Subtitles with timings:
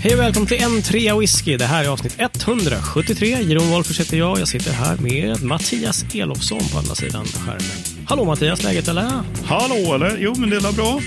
[0.00, 1.56] Hej och välkommen till en trea whisky.
[1.56, 3.28] Det här är avsnitt 173.
[3.42, 4.40] Jeroen Wolffers heter jag.
[4.40, 7.62] Jag sitter här med Mattias Elofsson på andra sidan skärmen.
[8.06, 9.10] Hallå Mattias, läget eller?
[9.44, 10.18] Hallå eller?
[10.20, 11.00] Jo, men det är bra.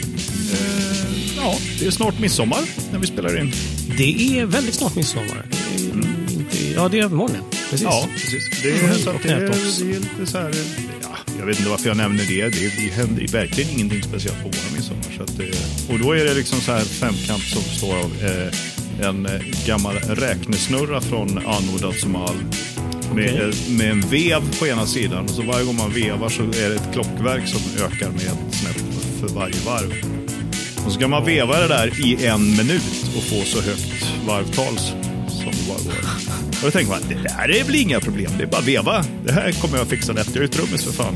[0.54, 2.60] Eh, ja, det är snart midsommar
[2.92, 3.52] när vi spelar in.
[3.98, 5.46] Det är väldigt snart midsommar.
[5.76, 7.36] Är inte- Ja, det är övermorgon.
[7.40, 7.58] ja.
[7.70, 7.84] Precis.
[7.84, 8.50] Ja, precis.
[8.64, 10.52] Det är, så att det, är, det är lite så här...
[11.02, 12.50] Ja, jag vet inte varför jag nämner det.
[12.50, 15.04] Det, det händer verkligen ingenting speciellt på våra midsommar.
[15.18, 15.52] Så att det,
[15.94, 18.54] och då är det liksom så här femkant som består av eh,
[19.04, 22.36] en eh, gammal räknesnurra från Anno Dazumal.
[23.16, 23.42] Med, Okej.
[23.42, 26.70] eh, med en vev på ena sidan och så varje gång man vevar så är
[26.70, 28.82] det ett klockverk som ökar med ett snäpp
[29.20, 29.94] för varje varv.
[30.86, 34.78] Och så kan man veva det där i en minut och få så högt varvtal
[35.28, 36.02] som det bara går.
[36.50, 39.06] Och då tänker man, det där är väl inga problem, det är bara veva.
[39.26, 41.16] Det här kommer jag fixa lätt, jag är ju trummis för fan.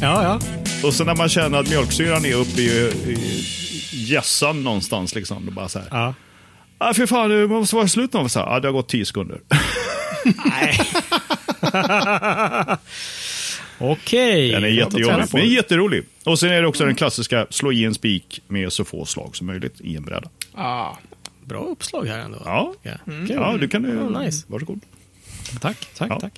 [0.00, 0.40] Ja, ja.
[0.88, 5.52] Och sen när man känner att mjölksyran är uppe i, i gässan någonstans, liksom, då
[5.52, 5.88] bara så här.
[5.90, 6.14] ja.
[6.78, 8.30] Ah, för fan, det måste vara slut någon.
[8.30, 9.40] Så här, ah, det har gått tio sekunder.
[10.44, 10.80] Nej.
[13.78, 14.50] Okej.
[14.50, 16.04] Den är jättejobbig, men jätterolig.
[16.24, 19.36] Och sen är det också den klassiska, slå i en spik med så få slag
[19.36, 20.28] som möjligt i en bräda.
[20.54, 20.90] Ah.
[21.44, 22.42] Bra uppslag här ändå.
[22.44, 22.92] Ja, Ja,
[23.28, 24.08] ja du kan du.
[24.12, 24.44] Ja, nice.
[24.48, 24.80] Varsågod.
[25.60, 26.20] Tack, tack, Ja.
[26.20, 26.32] tack.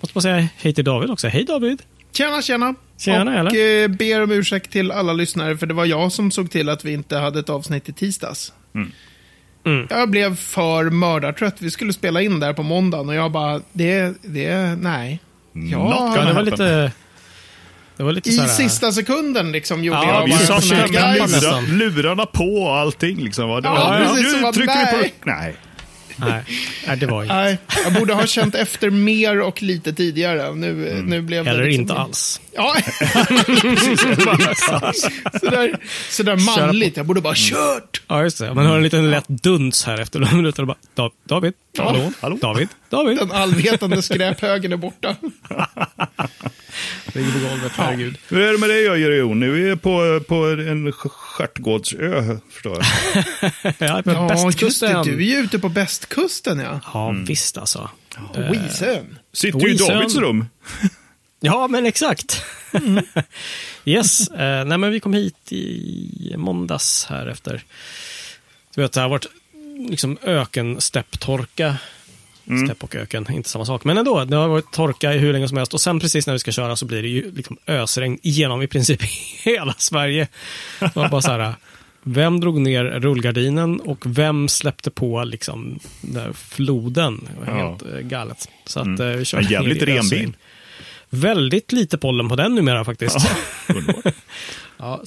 [0.00, 1.28] Måste bara säga hej till David också.
[1.28, 1.82] Hej David!
[2.12, 2.74] Tjena, tjena.
[2.98, 3.82] Tjena, och eller?
[3.82, 6.84] eh, ber om ursäkt till alla lyssnare, för det var jag som såg till att
[6.84, 8.52] vi inte hade ett avsnitt i tisdags.
[8.74, 8.92] Mm.
[9.90, 11.56] Jag blev för mördartrött.
[11.58, 15.20] Vi skulle spela in där på måndagen och jag bara, det, det, nej.
[15.52, 16.92] Ja, Ja, det var lite...
[17.96, 20.60] Det var lite I så här, sista sekunden liksom gjorde Ja, jag Vi bara bara
[20.60, 23.24] satt satt lurarna på och allting.
[23.24, 25.14] Liksom, Ja, var, precis, nu som att trycker vi på...
[25.24, 25.54] nej.
[26.16, 26.42] Nej.
[26.96, 27.34] Det var inte.
[27.34, 30.54] Nej, jag borde ha känt efter mer och lite tidigare.
[30.54, 32.40] Nu, nu blev det Eller liksom- inte alls.
[32.54, 32.76] Ja,
[35.40, 35.76] sådär,
[36.10, 36.96] sådär manligt.
[36.96, 38.02] Jag borde bara kört.
[38.08, 38.54] Ja, just det.
[38.54, 41.52] Man hör en liten lätt duns här efter några minuter och bara "Da- David?
[41.78, 42.12] Hallå?
[42.20, 42.38] hallå?
[42.40, 42.68] David?
[42.92, 43.16] David?
[43.16, 45.16] Den allvetande skräphögen är borta.
[47.12, 48.18] Ligger på golvet, herregud.
[48.28, 49.40] Hur är det med dig, Jeroen?
[49.40, 52.84] Nu är vi på, på en stjärtgårdsö, förstår jag.
[53.78, 55.02] Är på Ja, just det.
[55.04, 56.80] Du är ju ute på bästkusten, ja.
[56.94, 57.24] Ja, Mm.
[57.24, 57.90] visst alltså.
[58.34, 59.18] På Wisön.
[59.32, 59.76] Sitter du i.
[59.76, 60.46] Davids rum.
[61.44, 62.42] Ja, men exakt.
[63.84, 67.64] yes, eh, nej men vi kom hit i måndags här efter.
[68.74, 69.26] Du vet, det har varit
[69.88, 70.18] liksom
[72.46, 72.66] ökenstepptorka.
[72.66, 73.84] Stepp och öken, inte samma sak.
[73.84, 75.74] Men ändå, det har varit torka i hur länge som helst.
[75.74, 78.66] Och sen precis när vi ska köra så blir det ju liksom ösregn igenom i
[78.66, 79.02] princip
[79.44, 80.28] hela Sverige.
[80.80, 81.54] Det var bara så här,
[82.02, 87.28] vem drog ner rullgardinen och vem släppte på liksom den floden?
[87.44, 87.68] Det var Ja.
[87.68, 88.48] helt eh, galet.
[88.66, 90.32] Så att eh, vi körde En jävligt ren bil.
[91.14, 93.16] Väldigt lite pollen på den numera faktiskt.
[93.18, 94.14] Ja, Underbart.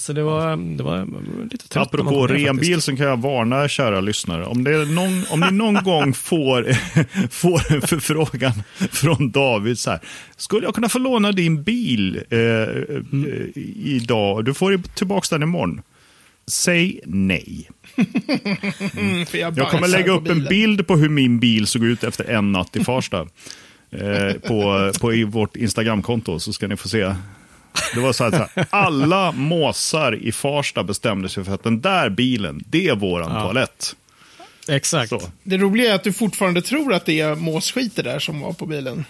[0.02, 1.06] så det var, det var
[1.50, 2.70] lite trött Apropå kom ner ren faktiskt.
[2.72, 4.44] bil så kan jag varna kära lyssnare.
[4.46, 6.72] Om, det är någon, om ni någon gång får,
[7.30, 8.52] får en förfrågan
[8.90, 10.00] från David så här.
[10.36, 12.38] Skulle jag kunna få låna din bil eh,
[13.12, 13.52] Mm.
[13.84, 14.44] idag?
[14.44, 15.80] Du får tillbaka den imorgon.
[16.48, 17.68] Säg nej.
[18.98, 22.24] Mm, för Jag kommer lägga upp en bild på hur min bil såg ut efter
[22.24, 23.26] en natt i Farsta.
[23.90, 27.14] Eh, på, på i vårt Instagramkonto så ska ni få se.
[27.94, 31.80] Det var så här, så här, alla måsar i Farsta bestämde sig för att den
[31.80, 33.96] där bilen, det är våran toalett.
[34.68, 35.08] Exakt.
[35.08, 35.20] Så.
[35.42, 38.52] Det roliga är att du fortfarande tror att det är måsskit det där som var
[38.52, 39.04] på bilen.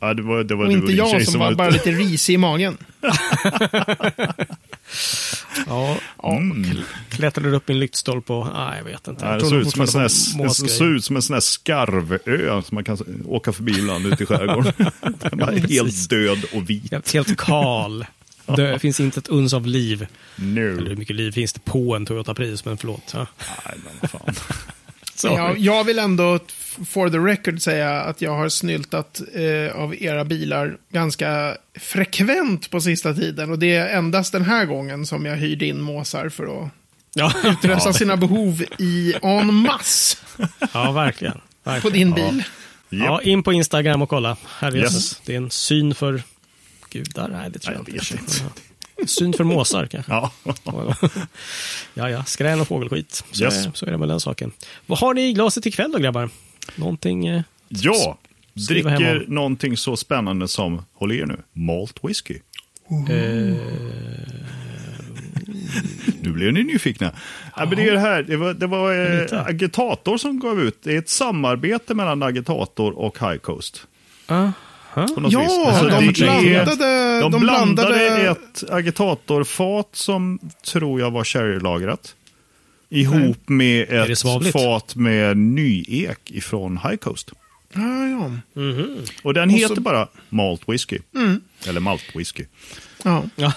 [0.00, 2.76] Ja, det var, det var Och inte jag som var bara lite risig i magen.
[5.66, 6.64] Ja, Mm.
[6.64, 9.24] kl- klättrade upp i en lyktstolpe och, nej jag vet inte.
[9.24, 10.08] Ja, Jag det såg ut som en sån här,
[10.68, 12.98] såg ut som en sån här skarvö som man kan
[13.28, 14.72] åka förbi ibland ute i skärgården.
[15.20, 15.70] Den var precis.
[15.70, 16.92] helt död och vit.
[16.92, 18.06] Ja, Helt kal.
[18.56, 20.06] Det finns inte ett uns av liv.
[20.36, 20.98] Eller hur No.
[20.98, 23.10] mycket liv finns det på en Toyota Prius, men förlåt.
[23.14, 23.26] Ja.
[23.66, 24.34] Nej, men fan.
[25.28, 26.38] Jag, jag vill ändå,
[26.86, 32.80] for the record, säga att jag har snyltat eh, av era bilar ganska frekvent på
[32.80, 33.50] sista tiden.
[33.50, 36.68] Och det är endast den här gången som jag hyrde in måsar för att
[37.14, 40.16] Ja, utrösta sina behov i en masse
[40.72, 41.34] ja verkligen.
[41.64, 41.92] på verkligen.
[42.14, 42.44] din bil.
[42.88, 44.36] Ja, in på Instagram och kolla.
[44.58, 45.20] Herre Yes.
[45.24, 46.22] Det är en syn för
[46.90, 47.28] gudar.
[47.28, 48.32] Nej, det tror jag, jag vet inte.
[49.06, 50.12] Syn för måsar kanske.
[50.12, 50.32] Ja.
[51.94, 52.24] ja, ja.
[52.24, 53.24] Skrän och fågelskit.
[53.30, 53.66] Så, Yes.
[53.66, 54.52] är, så är det med den saken.
[54.86, 56.30] Vad har ni i glaset ikväll då, grabbar?
[56.76, 57.26] Någonting?
[57.26, 58.18] Eh, Ja,
[58.68, 62.38] dricker någonting så spännande som, håll i er nu, malt whisky.
[63.08, 63.56] eh,
[66.20, 67.12] Nu blev ni nyfikna.
[67.56, 68.92] Ja, men det, är det, här, det var, det var
[69.32, 73.86] eh, Agitator som gav ut, det är ett samarbete mellan Agitator och High Coast.
[74.28, 74.52] aha.
[74.94, 75.02] Ja.
[75.02, 81.24] Alltså, de det är- blandade- de de blandade blandade- ett agitatorfat som tror jag var
[81.24, 82.14] sherrylagrat.
[82.88, 84.18] ihop med ett
[84.52, 87.30] fat med nyek ifrån High Coast.
[87.74, 88.30] Ja, ja.
[89.22, 90.98] Och den Och heter så- bara Malt Whisky.
[91.66, 92.44] Eller Malt Whisky.
[93.04, 93.24] Ja.
[93.36, 93.52] Ja.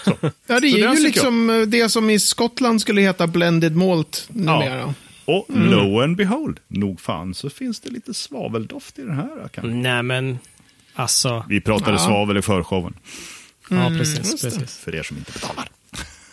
[0.48, 4.94] ja, det är ju liksom eh, det som i Skottland skulle heta blended malt numera.
[5.26, 9.50] Och lo and behold, nog fan så finns det lite svaveldoft i den här.
[9.54, 9.74] Kanske.
[9.74, 10.40] Nej, men
[10.96, 11.46] alltså.
[11.50, 11.98] Vi pratade Ja.
[12.06, 12.94] svavel i förshowen,
[13.70, 14.42] Ja, precis.
[14.42, 14.78] precis.
[14.78, 15.70] för er som inte betalar.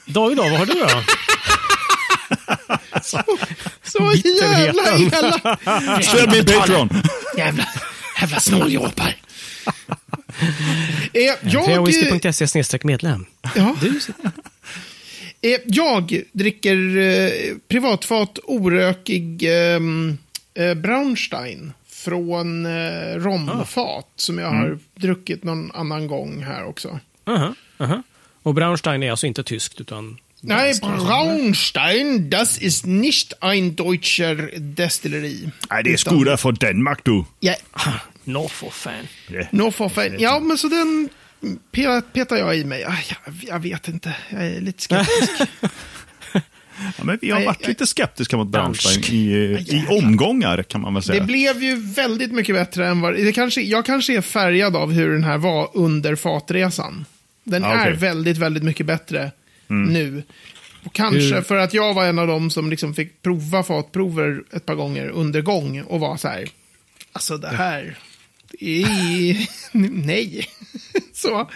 [0.07, 0.89] David, vad har du då?
[3.83, 6.05] Så jävla elakt!
[6.05, 6.89] Stöd min Patreon!
[7.37, 7.69] Jävla,
[8.21, 9.17] jävla snåljåpar.
[11.13, 11.37] eh, jag,
[12.85, 13.27] medlem.
[13.57, 13.77] ja,
[15.43, 17.31] eh, jag dricker eh,
[17.69, 19.81] privatfat orökig eh,
[20.67, 21.73] eh, Braunstein
[22.05, 27.01] från eh, romfat som jag har druckit någon annan gång här också.
[27.27, 28.03] Aha, aha.
[28.43, 30.19] Och Braunstein är alltså inte tyskt, utan...
[30.45, 35.51] Nej, Braunstein, das ist nicht ein deutscher Destilleri.
[35.71, 37.25] Nej, det är skoda för Danmark du.
[37.41, 37.55] Ja,
[38.25, 39.09] No for fan.
[39.31, 39.47] Yeah.
[39.51, 40.17] no for fan.
[40.19, 41.09] Ja, men så den
[41.73, 42.85] pe- petar jag i mig.
[42.85, 45.31] Ah, Jag, jag vet inte, jag är lite skeptisk.
[46.99, 49.11] Ja, men vi har varit lite skeptiska mot Dansk.
[49.11, 49.23] i,
[49.69, 51.25] i omgångar kan man väl Det säga.
[51.25, 53.15] blev ju väldigt mycket bättre än vad...
[53.15, 57.05] Det kanske, jag kanske är färgad av hur den här var under fatresan.
[57.45, 57.87] Den Ja, är okej.
[57.87, 57.99] Mm.
[57.99, 59.31] väldigt, väldigt mycket bättre
[59.67, 60.23] nu.
[60.85, 64.43] Och kanske Hur- för att jag var en av dem som liksom fick prova fatprover
[64.53, 66.49] ett par gånger under gång och var så här.
[67.13, 67.99] Alltså det här.
[68.59, 69.47] Det är...
[70.07, 70.47] Nej.
[71.13, 71.51] så.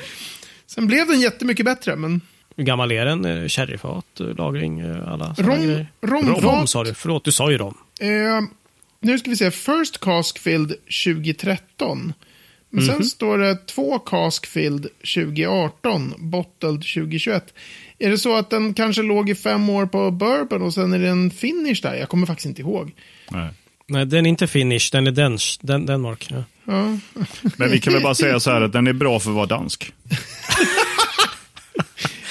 [0.66, 2.20] Sen blev den jättemycket bättre, men...
[2.56, 3.24] Hur gammal är den?
[3.24, 5.86] Eh, Sherryfat, eh, lagring, eh, alla sådana Rom, grejer?
[6.02, 6.42] romfat.
[6.44, 6.94] Rom sa du.
[6.94, 7.74] Förlåt, du sa ju rom.
[8.00, 8.08] Eh,
[9.00, 9.50] nu ska vi se.
[9.50, 10.72] First cask filled
[11.04, 12.12] 2013.
[12.70, 12.94] Men Mhm.
[12.94, 17.54] sen står det två cask filled 2018, bottled 2021.
[17.98, 20.98] Är det så att den kanske låg i fem år på bourbon och sen är
[20.98, 21.94] det en finish där?
[21.94, 22.92] Jag kommer faktiskt inte ihåg.
[23.30, 23.48] Nej.
[23.88, 26.26] Nej, den är inte Finnish, den är Dench, den, Denmark.
[26.30, 26.44] Ja.
[26.64, 26.98] Ja.
[27.56, 29.46] Men vi kan väl bara säga så här att den är bra för att vara
[29.46, 29.92] dansk.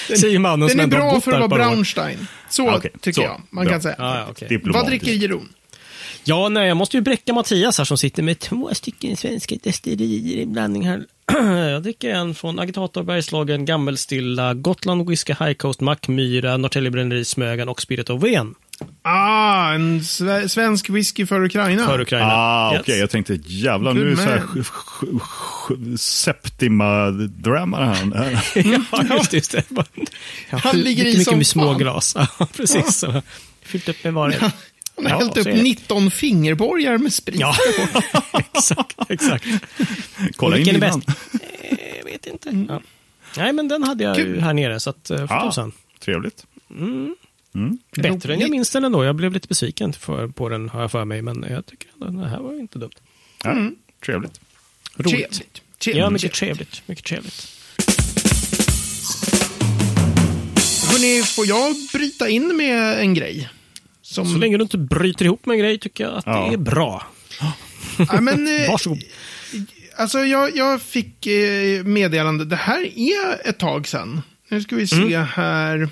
[0.08, 1.48] Säger mannen som Den är ändå bra för att vara.
[1.48, 2.28] Braunstein.
[2.50, 2.92] Så Ah, okej.
[3.02, 3.22] tycker Så.
[3.22, 3.72] jag man Bra.
[3.74, 3.96] kan säga.
[3.98, 4.62] Ja, okej.
[4.64, 5.50] Vad dricker Jeroen?
[6.24, 10.38] Ja, nej, jag måste ju bräcka Mattias här som sitter med två stycken svenska destillerier
[10.38, 11.06] i blandning här.
[11.72, 17.70] Jag dricker en från Agitator Bergslagen, Gammelstilla, Gotland Whisky High Coast, Mackmyra, Norrtälje Bränneri, Smögen
[17.70, 18.56] och Spirit of Ven.
[19.02, 21.86] Ah, en sve- svensk whisky för Ukraina.
[21.86, 22.32] För Ukraina.
[22.34, 22.82] Ah, Yes.
[22.82, 23.00] okej.
[23.00, 28.44] Jag tänkte jävlar, nu är Good det så här Septima-dramar här.
[28.92, 29.34] ja, just.
[29.34, 29.64] Just det.
[30.50, 31.78] Ja, Han ligger i mycket, mycket som med små fan.
[31.78, 32.16] glas.
[32.40, 32.96] Ja, precis.
[32.98, 33.22] Så.
[33.62, 34.36] Fyllt upp med varor.
[34.40, 34.52] Han
[35.06, 35.62] har Ja, hällt upp är det.
[35.64, 37.40] 19 fingerborgar med sprit.
[37.40, 37.56] Ja,
[38.54, 38.96] exakt.
[39.10, 39.46] exakt.
[40.36, 41.00] Kolla in Vilken är linan.
[41.06, 41.20] bäst?
[41.62, 42.66] Eh, Jag vet inte.
[42.70, 42.82] Ja.
[43.38, 44.42] Nej, men den hade jag ju Kul.
[44.42, 45.72] här nere, så att, eh, för Ah, tusan.
[47.56, 48.14] Trevligt.
[48.22, 49.04] Bättre än jag minns den ändå.
[49.06, 51.22] Jag blev lite besviken för, på den, har jag för mig.
[51.22, 52.92] Men jag tycker att den här var inte dumt.
[53.44, 53.70] Ja,
[54.06, 54.40] Trevligt.
[54.98, 55.12] Roligt.
[55.14, 55.62] Trevligt.
[55.80, 56.02] Trevligt.
[56.04, 56.82] Ja, mycket trevligt.
[56.88, 57.48] Mycket trevligt.
[60.92, 63.50] Hörrni, får jag bryta in med en grej?
[64.02, 66.48] Som, Så länge du inte bryter ihop med en grej tycker jag att Ja.
[66.48, 67.08] det är bra.
[67.98, 69.04] ja, men, eh, Varsågod.
[69.98, 72.46] alltså, jag, jag fick eh, meddelande.
[72.46, 74.22] Det här är ett tag sedan.
[74.50, 75.24] Nu ska vi se Mm.
[75.24, 75.90] här.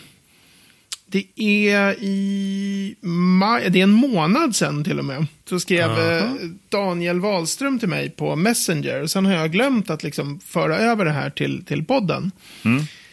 [1.13, 5.25] Det är i maj, det är en månad sedan till och med.
[5.49, 6.23] Så skrev eh,
[6.69, 9.07] Daniel Wahlström till mig på Messenger.
[9.07, 12.31] Sen har jag glömt att liksom föra över det här till, till podden.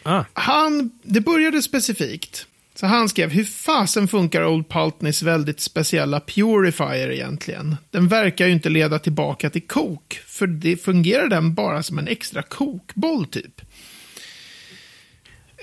[0.03, 2.47] Ah, Han, det började specifikt.
[2.75, 7.77] Så han skrev, hur fasen funkar Old Pultneys väldigt speciella Purifier egentligen?
[7.91, 12.09] Den verkar ju inte leda tillbaka till kok, för det fungerar den bara som en
[12.09, 13.61] extra kokboll typ.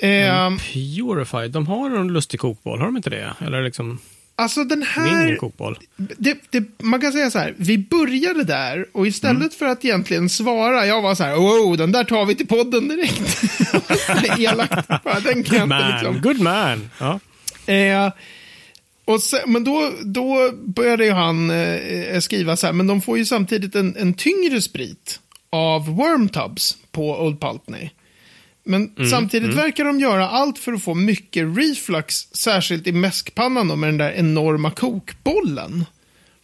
[0.01, 3.33] Eh, Purified, de har en lustig kokboll, har de inte det?
[3.45, 3.99] Eller liksom
[4.35, 5.37] alltså den här,
[6.17, 9.49] det, det, man kan säga så här, vi började där och istället Mm.
[9.49, 12.87] för att egentligen svara, jag var så här, wow, den där tar vi till podden
[12.87, 13.43] direkt.
[14.39, 14.87] Elakt,
[15.23, 16.21] den kan inte Man, liksom.
[16.21, 16.89] good man.
[16.99, 17.19] Ja.
[17.73, 18.11] Eh,
[19.05, 23.17] och sen, men då, då började ju han eh, skriva så här, men de får
[23.17, 27.89] ju samtidigt en, en tyngre sprit av Wormtubs på Old Pultney.
[28.67, 33.75] Men samtidigt verkar de göra allt för att få mycket reflux, särskilt i mäskpannan då,
[33.75, 35.85] med den där enorma kokbollen.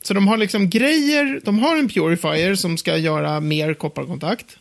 [0.03, 4.57] Så de har liksom grejer, de har en purifier som ska göra mer kopparkontakt.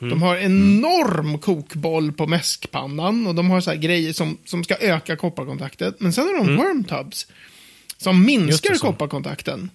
[0.00, 4.76] De har enorm kokboll på mäskpannan och de har så här grejer som, som ska
[4.76, 5.94] öka kopparkontakten.
[5.98, 7.26] Men sen har de wormtubs
[7.96, 9.70] som minskar kopparkontakten.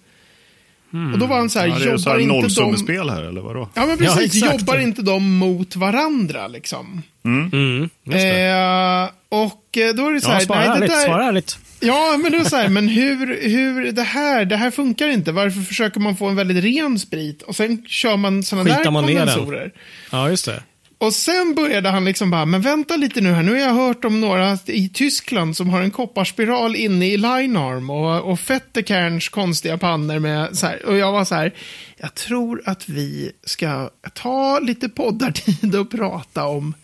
[1.12, 3.08] Och då var han så här, Ja, det är så jobbar här inte de...
[3.08, 3.68] här, eller vadå?
[3.74, 4.34] Ja, men precis.
[4.34, 7.02] Ja, jobbar inte de mot varandra liksom?
[7.24, 8.40] Mm, det.
[8.40, 10.90] Eh, och eh, då är det så ja, här, svara nej, det ärligt.
[10.90, 11.58] där, Svara ärligt.
[11.80, 15.32] Ja, men det är så här, men hur, hur det här, det här funkar inte.
[15.32, 19.04] Varför försöker man få en väldigt ren sprit och sen kör man sådana där man
[19.04, 19.72] kondensorer?
[20.10, 20.62] Ja, just det.
[20.98, 24.04] Och sen började han liksom bara, men vänta lite nu här, nu har jag hört
[24.04, 29.78] om några i Tyskland som har en kopparspiral inne i linearm och, och Fetterkerns konstiga
[29.78, 30.86] pannor med så här.
[30.86, 31.54] Och jag var så här,
[31.96, 36.74] jag tror att vi ska ta lite poddartid och prata om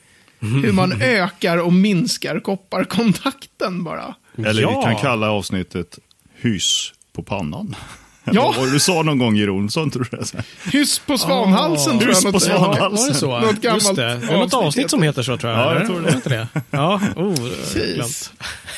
[0.41, 4.15] hur man ökar och minskar kopparkontakten bara.
[4.47, 4.69] Eller Ja.
[4.79, 5.99] vi kan kalla avsnittet
[6.41, 7.77] Hys på pannan.
[8.33, 8.55] Ja.
[8.59, 10.27] Det du sa någon gång i Jonsson, tror jag.
[10.73, 12.17] Hyss på svanhalsen tror jag.
[12.23, 12.91] Hyss på svanhalsen.
[13.07, 13.39] Var det så?
[13.41, 14.03] Något Just gammalt det.
[14.27, 15.61] Det är något avsnitt som heter så, tror jag.
[15.61, 15.87] Ja, jag eller?
[15.87, 16.13] tror det.
[16.15, 16.49] Inte det?
[16.71, 17.35] Ja, oh,
[17.95, 18.33] glömt.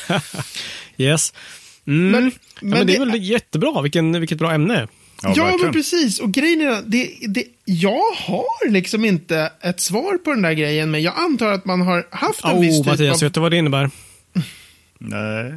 [0.97, 1.33] yes.
[1.87, 2.11] Mm.
[2.11, 2.31] Men- Men,
[2.71, 3.81] ja, men det är det- väl jättebra.
[3.81, 4.87] Vilken, vilket bra ämne.
[5.23, 5.61] Ja, verkligen.
[5.61, 6.19] men precis.
[6.19, 10.91] Och grejen är, det, det, jag har liksom inte ett svar på den där grejen,
[10.91, 13.25] men jag antar att man har haft en viss Oh, typ Mattias, av...
[13.27, 13.89] vet du vad det innebär?
[14.99, 15.53] Nej.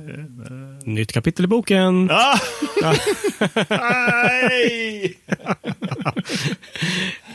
[0.85, 2.11] Nytt kapitel i boken.
[2.11, 2.39] Ah!
[3.69, 5.15] Nej!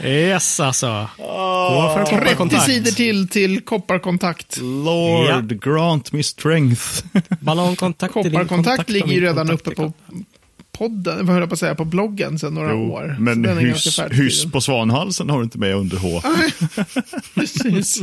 [0.03, 1.09] Yes, alltså.
[1.17, 2.65] Gå för en 30 kopparkontakt.
[2.65, 4.57] sidor till till kopparkontakt.
[4.61, 7.03] Lord, grant me strength.
[7.39, 8.13] Ballongkontakt.
[8.13, 9.93] Kopparkontakt ligger ju redan uppe på
[10.71, 13.13] podden, vad höll jag på att säga, på bloggen sedan några år.
[13.17, 16.21] Så men den är hyss, hyss på svanhalsen har du inte med under H.
[17.35, 18.01] Precis.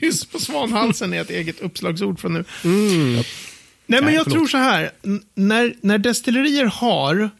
[0.00, 2.44] Hyss på svanhalsen är ett eget uppslagsord från nu.
[2.64, 3.12] Mm.
[3.14, 3.24] Nej,
[3.86, 4.38] men Nej, jag förlåt.
[4.38, 4.90] tror så här.
[5.34, 7.30] När, när destillerier har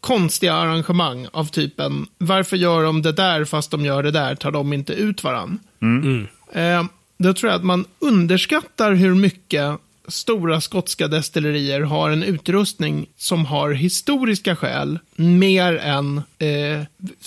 [0.00, 4.50] konstiga arrangemang av typen varför gör de det där fast de gör det där, tar
[4.50, 5.58] de inte ut varann?
[5.82, 6.26] Mm.
[6.52, 6.84] Eh,
[7.18, 13.46] då tror jag att man underskattar hur mycket stora skotska destillerier har en utrustning som
[13.46, 16.82] har historiska skäl mer än eh,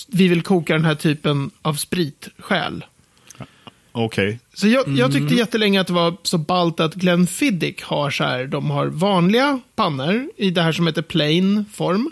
[0.06, 2.84] vi vill koka den här typen av sprit-skäl.
[3.92, 4.38] Okej.
[4.54, 8.46] Så jag, jag tyckte jättelänge att det var så ballt att Glenfiddich har så här,
[8.46, 12.10] de har vanliga pannor i det här som heter plain form.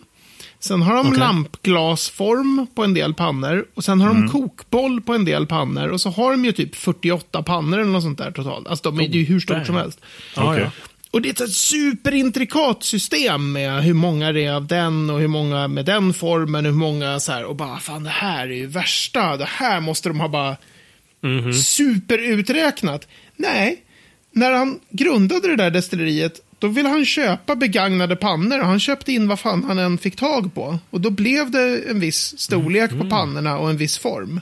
[0.67, 1.19] Sen har de Okej.
[1.19, 6.01] lampglasform på en del pannor och sen har de kokboll på en del pannor och
[6.01, 8.67] så har de ju typ 48 pannor eller något sånt där totalt.
[8.69, 9.65] Alltså de är ju hur stort där.
[9.65, 10.01] som helst.
[10.37, 10.61] Okej.
[10.63, 10.71] ja.
[11.11, 15.29] Och det är ett superintrikat system med hur många det är av den och hur
[15.29, 18.67] många med den formen, hur många så här och bara fan det här är ju
[18.67, 20.57] värsta, det här måste de ha bara
[21.23, 21.53] Mhm.
[21.53, 23.09] superuträknat.
[23.37, 23.83] Nej,
[24.33, 29.13] när han grundade det där destilleriet då ville han köpa begagnade pannor och han köpte
[29.13, 30.79] in vad fan han än fick tag på.
[30.91, 33.05] Och då blev det en viss storlek Mm.
[33.05, 34.41] på pannorna och en viss form.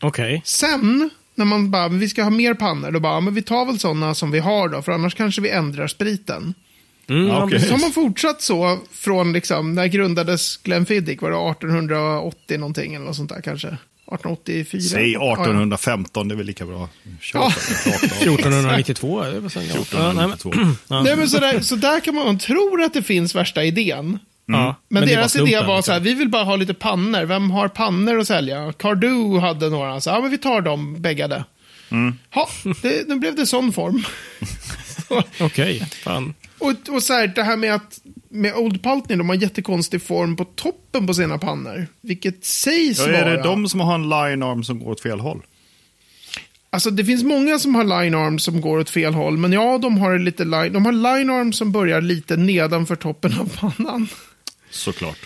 [0.00, 0.42] Okej.
[0.44, 3.78] Sen, när man bara, vi ska ha mer pannor, då bara, men vi tar väl
[3.78, 6.54] sådana som vi har då, för annars kanske vi ändrar spriten.
[7.08, 7.60] Mm, okej.
[7.60, 11.22] Så har man fortsatt så från, liksom, när grundades Glenfiddich?
[11.22, 13.76] Var det 1880 någonting eller något sånt där kanske?
[14.14, 14.80] 1884?
[14.80, 15.32] Säg Ja, ja.
[15.32, 16.88] 1815, det är väl lika bra.
[17.34, 17.50] Ja.
[17.50, 18.18] för det, rakt av.
[18.22, 19.22] 1492.
[19.22, 19.74] det var sen, ja.
[19.92, 20.94] Ja, nej, men- 1492.
[21.04, 24.18] Nej, men så, där, så där kan man, man tror att det finns värsta idén.
[24.46, 25.82] Ja, Men, är deras idé var liksom.
[25.82, 27.24] så här, vi vill bara ha lite pannor.
[27.24, 28.72] Vem har pannor att sälja?
[28.72, 31.44] Cardo hade några, så ja men vi tar dem bäggade.
[32.34, 32.48] Ja,
[32.82, 34.04] det, nu blev det sån form.
[35.40, 36.34] Okej, fan.
[36.58, 40.36] och, och så här, det här med att med Old Pultney, de har jättekonstig form
[40.36, 41.86] på toppen på sina pannor.
[42.00, 43.42] Vilket sägs Ja, är det vara...
[43.42, 45.42] de som har en line arm som går åt fel håll?
[46.70, 49.36] Alltså det finns många som har line arms som går åt fel håll.
[49.36, 53.32] Men ja, de har lite line, de har line arms som börjar lite nedanför toppen
[53.40, 54.08] av pannan.
[54.70, 55.18] Såklart.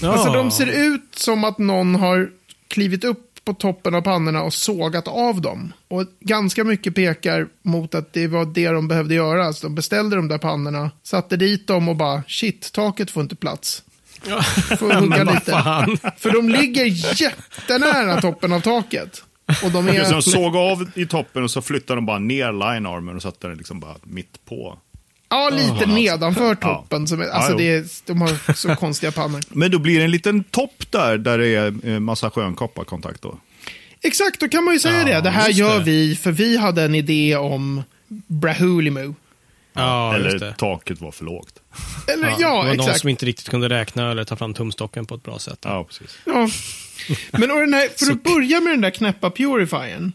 [0.00, 0.12] Ja.
[0.12, 2.30] Alltså de ser ut som att någon har
[2.68, 5.72] klivit upp på toppen av pannorna och sågat av dem.
[5.88, 9.52] Och ganska mycket pekar mot att det var det de behövde göra.
[9.52, 13.36] Så de beställde de där pannorna, satte dit dem och bara shit, taket får inte
[13.36, 13.82] plats.
[14.26, 14.42] Ja.
[14.78, 15.50] Får hugga lite.
[15.52, 15.98] fan.
[16.16, 16.84] För de ligger
[17.22, 19.22] jättenära toppen av taket.
[19.64, 20.20] Och de Okej, så de är...
[20.20, 23.80] såg av i toppen och så flyttade de bara ner line-armen och satte den liksom
[23.80, 24.78] bara mitt på.
[25.28, 26.74] Ja, lite nedanför Ja.
[26.76, 27.06] toppen.
[27.06, 29.40] Som alltså det är, de har så konstiga pannor.
[29.48, 33.22] Men då blir det en liten topp där, där det är eh, massa skön kopparkontakt
[33.22, 33.38] då.
[34.02, 35.20] Exakt, då kan man ju säga Ja, det.
[35.20, 35.84] Det här gör det.
[35.84, 37.82] vi för vi hade en idé om
[38.26, 39.14] Brahulimu.
[39.72, 40.54] Ja, just Eller det.
[40.58, 41.54] taket var för lågt.
[42.14, 43.00] Eller Ja, ja, det var någon exakt.
[43.00, 45.58] som inte riktigt kunde räkna eller ta fram tumstocken på ett bra sätt.
[45.62, 46.18] Ja, precis.
[46.24, 46.48] Ja.
[47.30, 50.12] Men och den här, för att börja med den där knäppa purifiern.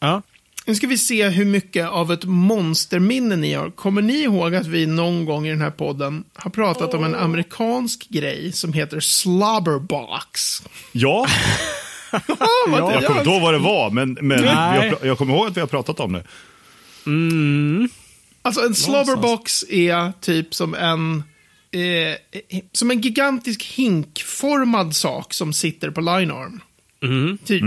[0.00, 0.22] Ja.
[0.68, 3.70] Nu ska vi se hur mycket av ett monsterminne ni har.
[3.70, 7.14] Kommer ni ihåg att vi någon gång i den här podden har pratat om en
[7.14, 10.62] amerikansk grej som heter slobberbox?
[10.92, 11.26] Ja,
[12.12, 12.20] Ja,
[12.68, 15.60] jag kommer inte ihåg vad det var, men, men pra- jag kommer ihåg att vi
[15.60, 16.24] har pratat om det.
[18.42, 21.22] Alltså en slobberbox är typ som en
[21.70, 22.16] eh,
[22.72, 26.60] som en gigantisk hinkformad sak som sitter på linearm.
[27.02, 27.38] Mm.
[27.44, 27.62] Typ.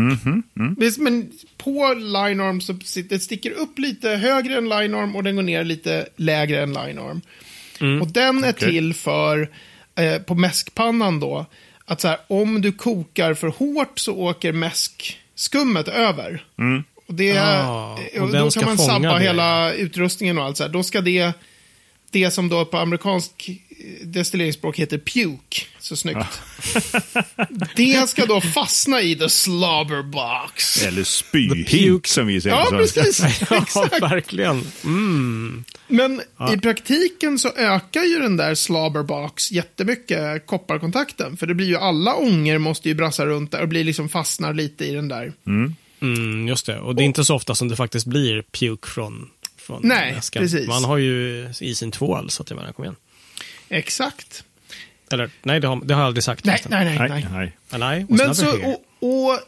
[0.77, 5.35] Visst, Men på linearm så sitter, det sticker upp lite högre än linearm och den
[5.35, 7.21] går ner lite lägre än linearm.
[8.01, 8.69] Och den är Okej.
[8.71, 9.49] till för,
[9.95, 11.45] eh, på mäskpannan då,
[11.85, 16.43] att så här, om du kokar för hårt så åker mäskskummet över.
[17.07, 19.23] Och, det, Ah, och och då ska kan man sabba det.
[19.23, 20.69] hela utrustningen och allt så här.
[20.69, 21.31] Då ska det,
[22.11, 23.49] det som då på amerikansk
[24.03, 26.41] destilleringsspråk heter puke, så snyggt.
[27.75, 30.83] det ska då fastna i the slobber box.
[30.85, 33.19] Eller spyhink som vi säger Ja, precis.
[33.49, 34.01] Ja, Exakt.
[34.01, 34.63] verkligen.
[34.83, 35.63] Mm.
[35.87, 36.21] Men
[36.53, 41.37] i praktiken så ökar ju den där slobberbox jättemycket kopparkontakten.
[41.37, 44.53] För det blir ju alla ångor måste ju brassa runt där och blir liksom fastnar
[44.53, 45.33] lite i den där.
[46.01, 46.79] Mm, just det.
[46.79, 50.41] Och det är inte så ofta som det faktiskt blir puke från, från Nej, väskan.
[50.41, 50.67] precis.
[50.67, 52.95] Man har ju i sin tvål, så att jag menar, kom igen.
[53.71, 54.43] Exakt.
[55.11, 56.45] Eller, nej, det har, det har jag aldrig sagt.
[56.45, 57.09] Nej, nej, nej.
[57.09, 57.79] Nej, nej.
[57.79, 58.05] nej.
[58.09, 59.39] Men så, och, och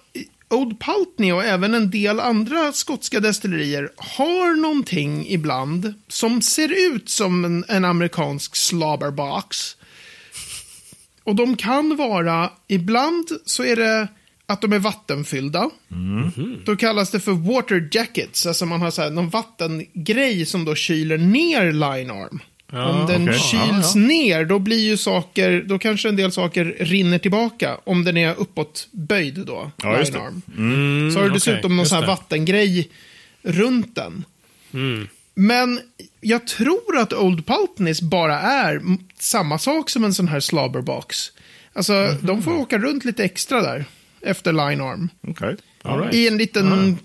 [0.49, 7.09] Old Pultney och även en del andra skotska destillerier har någonting ibland som ser ut
[7.09, 9.77] som en, en amerikansk slobberbox.
[11.23, 14.07] Och de kan vara, ibland så är det
[14.45, 15.69] att de är vattenfyllda.
[16.65, 20.75] Då kallas det för water jackets, alltså man har så här, någon vattengrej som då
[20.75, 22.39] kyler ner linearm.
[22.73, 23.39] Ja, om den okej.
[23.39, 27.77] kyls Ja, ner, då blir ju saker, då kanske en del saker rinner tillbaka.
[27.83, 30.13] Om den är uppåt böjd då, Ja, just.
[30.57, 32.07] Mm, Så har du dessutom någon just sån här det.
[32.07, 32.89] vattengrej
[33.43, 34.25] runt den.
[34.73, 35.07] Mm.
[35.35, 35.79] Men
[36.21, 38.81] jag tror att Old Pultneys bara är
[39.19, 41.31] samma sak som en sån här slobberbox.
[41.73, 42.17] Alltså, Mhm.
[42.21, 43.85] de får åka runt lite extra där,
[44.21, 45.09] efter linearm.
[45.27, 45.55] Okej.
[45.81, 46.13] All right.
[46.15, 46.97] I en liten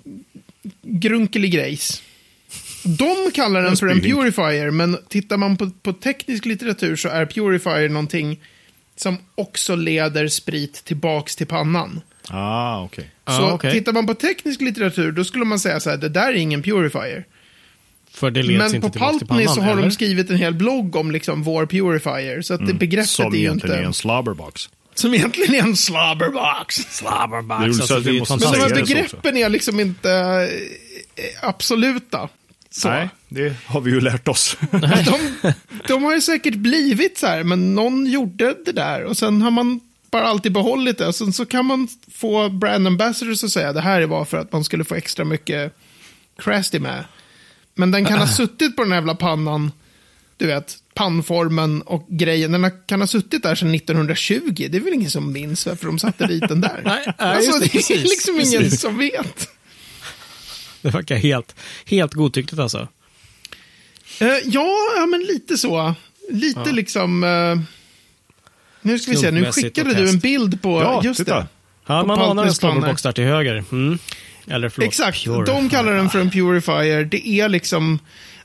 [0.83, 2.03] grunkelig grejs.
[2.97, 7.09] De kallar den En för en purifier, men tittar man på, på teknisk litteratur så
[7.09, 8.41] är purifier någonting
[8.97, 12.01] som också leder sprit tillbaks till pannan.
[12.29, 13.11] Ah, okej.
[13.25, 13.73] Ja, så okej.
[13.73, 16.63] tittar man på teknisk litteratur, då skulle man säga så här, det där är ingen
[16.63, 17.25] purifier.
[18.11, 19.83] För det leds Men inte på till pannan, så har eller?
[19.83, 23.37] de skrivit en hel blogg om liksom vår purifier, så att det begreppet Som är
[23.37, 23.83] ju egentligen inte...
[23.83, 24.69] är en slobberbox.
[24.95, 26.77] Som egentligen är en slobberbox.
[26.77, 27.59] Slobberbox.
[27.61, 30.11] Det är ju Alltså, det är Men de här begreppen är liksom inte
[31.17, 32.29] eh, absoluta.
[32.71, 32.89] Så.
[32.89, 34.57] Nej, det har vi ju lärt oss.
[34.71, 35.53] De,
[35.89, 39.51] de har ju säkert blivit så här, men någon gjorde det där och sen har
[39.51, 41.07] man bara alltid behållit det.
[41.07, 44.53] Och sen så kan man få brand ambassadors att säga det här var för att
[44.53, 45.77] man skulle få extra mycket
[46.39, 47.05] crasty med.
[47.75, 49.73] Men den kan ha suttit på den här jävla pannan,
[50.37, 52.53] du vet, pannformen och grejen.
[52.53, 54.69] Den kan ha suttit där sedan 1920.
[54.71, 56.83] Det är väl ingen som minns varför de satte dit den där.
[56.85, 58.81] Nej, alltså, det, det, är precis, liksom ingen precis.
[58.81, 59.49] som vet.
[60.83, 61.55] Det verkar helt,
[61.87, 62.89] helt godtyckligt alltså.
[64.21, 65.95] Eh, ja, ja, men lite så.
[66.31, 67.25] Lite liksom...
[67.25, 67.61] eh,
[68.83, 70.83] nu ska vi se, nu skickade och du en bild på...
[70.83, 71.37] Ja, just titta.
[71.37, 71.47] det.
[71.87, 73.65] Ja, På man anar en slobberbox där till höger.
[73.73, 73.99] Mm.
[74.47, 75.47] Eller förlåt, Exakt, purifier.
[75.47, 77.05] de kallar den för en purifier.
[77.05, 77.99] Det är liksom...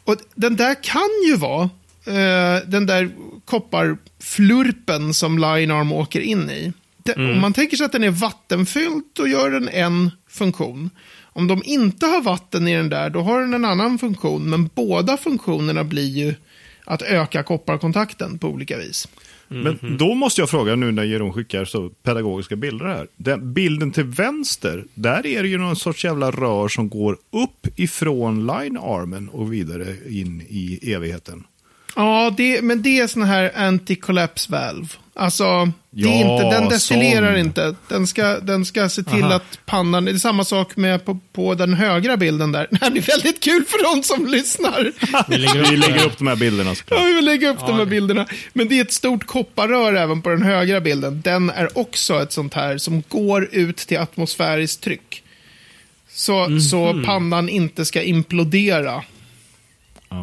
[0.03, 1.63] Och den där kan ju vara
[2.05, 3.09] eh, den där
[3.45, 6.73] kopparflurpen som Linearm åker in i.
[7.03, 7.31] Det, Mm.
[7.31, 10.89] Om man tänker sig att den är vattenfylld, då gör den en funktion.
[11.33, 14.49] Om de inte har vatten i den där, då har den en annan funktion.
[14.49, 16.35] Men båda funktionerna blir ju
[16.85, 19.07] att öka kopparkontakten på olika vis.
[19.47, 23.07] Men då måste jag fråga nu när Jeroen skickar så pedagogiska bilder här.
[23.15, 27.67] Den bilden till vänster, där är det ju någon sorts jävla rör som går upp
[27.79, 31.43] ifrån line-armen och vidare in i evigheten.
[31.95, 34.87] Ja, det, men det är sån här anti-collapse valve.
[35.15, 37.39] Alltså, det är Ja, inte, den destillerar sån.
[37.39, 37.75] inte.
[37.89, 39.33] Den ska, den ska se till Aha.
[39.33, 42.67] att pannan, det är samma sak med på, på den högra bilden där.
[42.71, 44.91] Det här blir väldigt kul för de som lyssnar.
[45.29, 46.99] Vi lägger upp, Vi lägger upp de här bilderna såklart.
[46.99, 48.25] Ja, vi lägga upp de här bilderna.
[48.53, 51.21] Men det är ett stort kopparrör även på den högra bilden.
[51.21, 55.23] Den är också ett sånt här som går ut till atmosfäriskt tryck.
[56.09, 59.03] Så, så pannan inte ska implodera.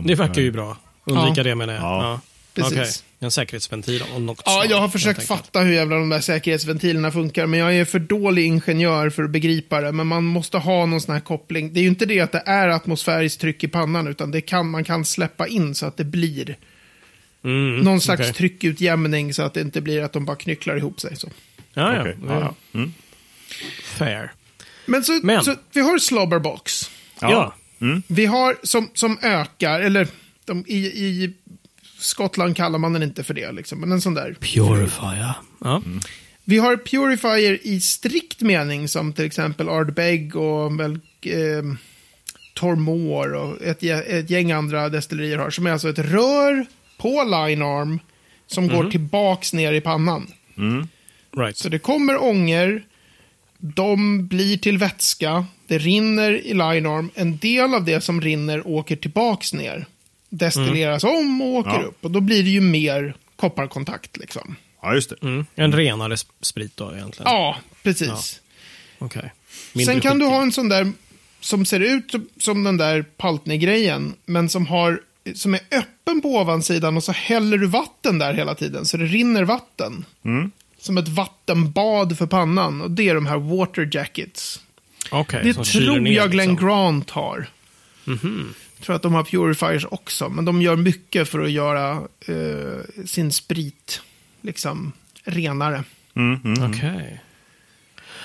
[0.04, 0.76] Det verkar ju bra.
[1.10, 1.44] Undvika Ja.
[1.44, 1.82] det menar jag.
[1.82, 2.20] Ja, Ja.
[2.54, 2.72] precis.
[2.78, 2.90] Okej.
[3.22, 7.10] En säkerhetsventil av något Ja, slag, jag har försökt fatta hur jävla de där säkerhetsventilerna
[7.12, 9.92] funkar, men jag är för dålig ingenjör för att begripa det.
[9.92, 11.72] Men man måste ha någon sån här koppling.
[11.72, 14.70] Det är ju inte det att det är atmosfäriskt tryck i pannan, utan det kan,
[14.70, 16.56] man kan släppa in så att det blir
[17.44, 18.32] Mm, någon slags okej.
[18.32, 21.16] tryckutjämning så att det inte blir att de bara knycklar ihop sig.
[21.16, 21.28] Så.
[21.74, 22.06] Ja, ja.
[22.06, 22.54] Är ja.
[22.74, 22.92] Mm.
[23.84, 24.32] Fair.
[24.86, 26.90] Men, så, Men- så vi har slobberbox.
[27.20, 27.54] Ja.
[28.06, 30.08] Vi har som, som ökar, eller
[30.50, 31.32] de, i, i
[31.98, 34.36] Skottland kallar man den inte för det, liksom, men en sån där.
[34.40, 35.34] Purifier.
[35.58, 35.82] Ja.
[36.44, 41.62] Vi har purifier i strikt mening som till exempel Ardbeg och väl, eh,
[42.54, 45.50] Tormore och ett, ett gäng andra destillerier har.
[45.50, 46.66] Som är alltså ett rör
[46.98, 48.00] på linearm
[48.46, 50.26] som går tillbaks ner i pannan.
[51.36, 51.56] Right.
[51.56, 52.82] Så det kommer ångor,
[53.58, 57.10] de blir till vätska, det rinner i linearm.
[57.14, 59.86] En del av det som rinner åker tillbaks ner.
[60.30, 61.82] Destilleras om och åker Ja.
[61.82, 62.04] upp.
[62.04, 64.56] Och då blir det ju mer kopparkontakt liksom.
[64.82, 65.16] Ja, just det.
[65.22, 65.46] Mm.
[65.54, 67.32] En renare sp- sprit då egentligen?
[67.32, 68.40] Ja, precis.
[68.98, 69.32] Okej.
[69.72, 70.92] Mindre Sen kan du ha en sån där
[71.40, 75.00] som ser ut som den där Paltney-grejen, men som, har,
[75.34, 79.04] som är öppen på ovansidan och så häller du vatten där hela tiden, så det
[79.04, 80.04] rinner vatten.
[80.78, 82.80] Som ett vattenbad för pannan.
[82.82, 84.60] Och det är de här water jackets.
[85.10, 86.66] Okej, det tror ner, jag Glenn liksom.
[86.68, 87.48] Grant har.
[88.04, 88.18] Jag
[88.82, 91.90] tror att de har purifiers också, men de gör mycket för att göra
[92.26, 94.02] eh, sin sprit
[94.40, 94.92] liksom
[95.24, 95.84] renare.
[96.68, 97.20] Okej.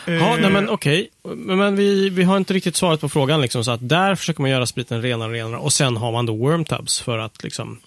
[0.06, 1.10] Ja, nej men okej.
[1.24, 4.42] Men, men vi, vi har inte riktigt svarat på frågan liksom, så att där försöker
[4.42, 7.80] man göra spriten renare och renare och sen har man då wormtubs för att liksom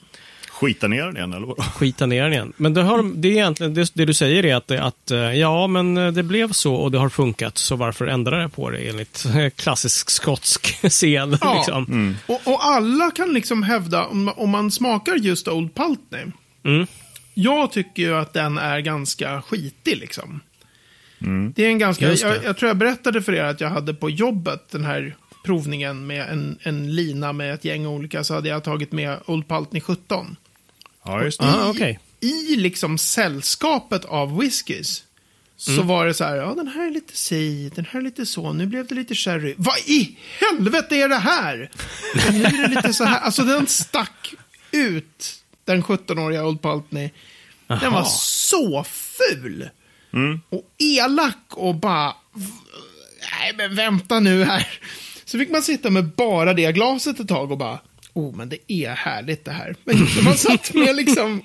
[0.61, 2.53] Skita ner den igen, eller skita ner den igen.
[2.57, 5.19] Men det, har, de- det är egentligen, det, det du säger är att, att eh,
[5.19, 8.71] ja, men eh, det blev så och det har funkat, så varför ändra det på
[8.71, 11.39] det enligt eh, klassisk skotsk sed?
[11.41, 11.55] Ja.
[11.57, 12.17] Liksom.
[12.27, 16.25] Och, och alla kan liksom hävda, om, om man smakar just Old Paltney.
[16.65, 16.87] Mm.
[17.35, 20.41] Jag tycker ju att den är ganska skitig liksom.
[21.55, 24.11] Det är en ganska, jag, jag tror jag berättade för er att jag hade på
[24.11, 28.65] jobbet den här provningen med en, en lina med ett gäng olika, så hade jag
[28.65, 30.37] tagit med Old Paltney 17.
[31.05, 31.47] Ja, just det.
[31.47, 31.99] Ah, okej.
[32.21, 35.05] I liksom sällskapet av whiskys.
[35.57, 35.87] Så Mm.
[35.87, 38.53] var det så här, ja den här är lite si, den här är lite så,
[38.53, 39.55] nu blev det lite sherry.
[39.59, 41.71] Vad i helvete är det här?
[42.29, 44.35] Och nu är det lite så här, alltså den stack
[44.71, 45.35] ut,
[45.65, 47.11] den 17-åriga Old Paltney.
[47.67, 49.69] Den var så ful.
[50.51, 52.15] Och elak och bara,
[53.31, 54.69] nej men vänta nu här.
[55.25, 57.79] Så fick man sitta med bara det glaset ett tag och bara,
[58.13, 59.77] oh men det är härligt det här.
[59.85, 61.43] Men man satt med liksom,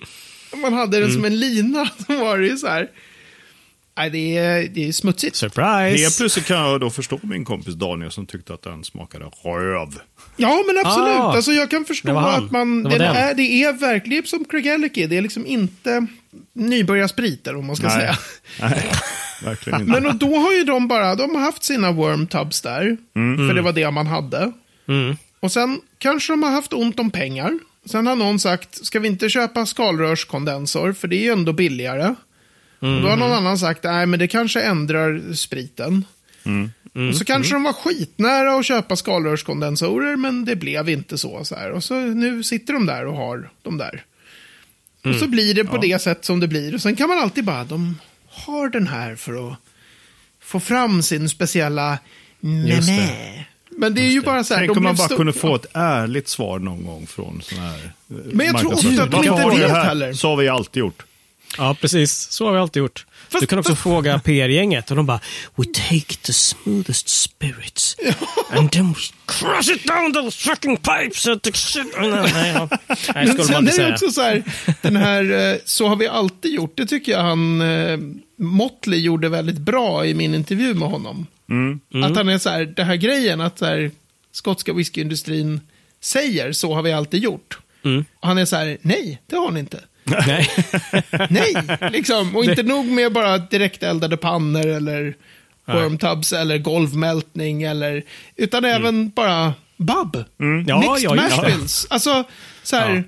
[0.51, 2.89] om man hade den som en lina, så var det ju så här,
[3.97, 5.35] nej det är, det är smutsigt.
[5.35, 6.03] Surprise!
[6.03, 9.99] Helt plötsligt kan jag då förstå min kompis Daniel som tyckte att den smakade röv.
[10.37, 11.19] Ja, men absolut.
[11.19, 12.83] Ah, alltså, jag kan förstå att man...
[12.83, 13.15] Det Det, den.
[13.15, 15.07] är, det är verkligen som Craig Ellicky.
[15.07, 16.07] Det är liksom inte
[16.53, 18.17] nybörjarspriter, om man ska säga.
[18.61, 18.91] Nej,
[19.43, 19.91] verkligen inte.
[19.91, 22.97] Men och då har ju de bara, de har haft sina worm tubs där.
[23.47, 24.51] För det var det man hade.
[24.87, 25.17] Mm.
[25.43, 27.59] Och sen kanske de har haft ont om pengar.
[27.85, 30.93] Sen har någon sagt, ska vi inte köpa skalrörskondensor?
[30.93, 32.15] För det är ju ändå billigare.
[32.79, 36.05] Och då har någon annan sagt, nej men det kanske ändrar spriten.
[37.09, 41.45] Och så kanske de var skitnära att köpa skalrörskondensorer, men det blev inte så.
[41.45, 41.71] så här.
[41.71, 44.05] Och så nu sitter de där och har de där.
[45.05, 46.75] Och så blir det på det sätt som det blir.
[46.75, 47.97] Och sen kan man alltid bara, de
[48.29, 49.57] har den här för att
[50.41, 51.97] få fram sin speciella
[52.41, 52.93] Just det.
[52.93, 53.45] nämä.
[53.77, 54.61] Men det är ju bara så här.
[54.67, 57.75] Tänk om man bara stor- kunde få ett ärligt svar någon gång från sån här
[58.09, 60.13] eh, Men jag tror ofta att de inte vet heller.
[60.13, 61.03] Så har vi alltid gjort.
[61.57, 62.13] Ja, precis.
[62.31, 63.05] Så har vi alltid gjort.
[63.29, 65.19] Fast- du kan också fast- fråga PR-gänget och de bara
[65.55, 67.95] We take the smoothest spirits
[68.51, 71.93] and then we crush it down those fucking pipes and the shit.
[71.99, 72.69] Nej, nej, ja.
[73.15, 74.43] nej Men sen är det också så här,
[74.81, 76.77] den här, eh, så har vi alltid gjort.
[76.77, 77.97] Det tycker jag han, eh,
[78.37, 81.27] Motley gjorde väldigt bra i min intervju med honom.
[82.03, 83.91] Att han är så här, det här grejen att så här,
[84.31, 85.61] skotska whiskyindustrin
[86.01, 87.57] säger, så har vi alltid gjort.
[88.19, 89.79] Och han är så här, nej, det har ni inte.
[90.27, 90.49] Nej.
[91.29, 91.53] Nej,
[91.91, 92.35] liksom.
[92.35, 95.15] Och inte nog med bara direkteldade pannor eller
[95.65, 98.03] wormtubs eller golvmältning eller,
[98.35, 100.23] utan även bara bub.
[100.67, 101.43] Ja, Mixed ja, ja.
[101.45, 101.87] bills.
[101.89, 102.23] Alltså,
[102.63, 103.03] så här, Ja.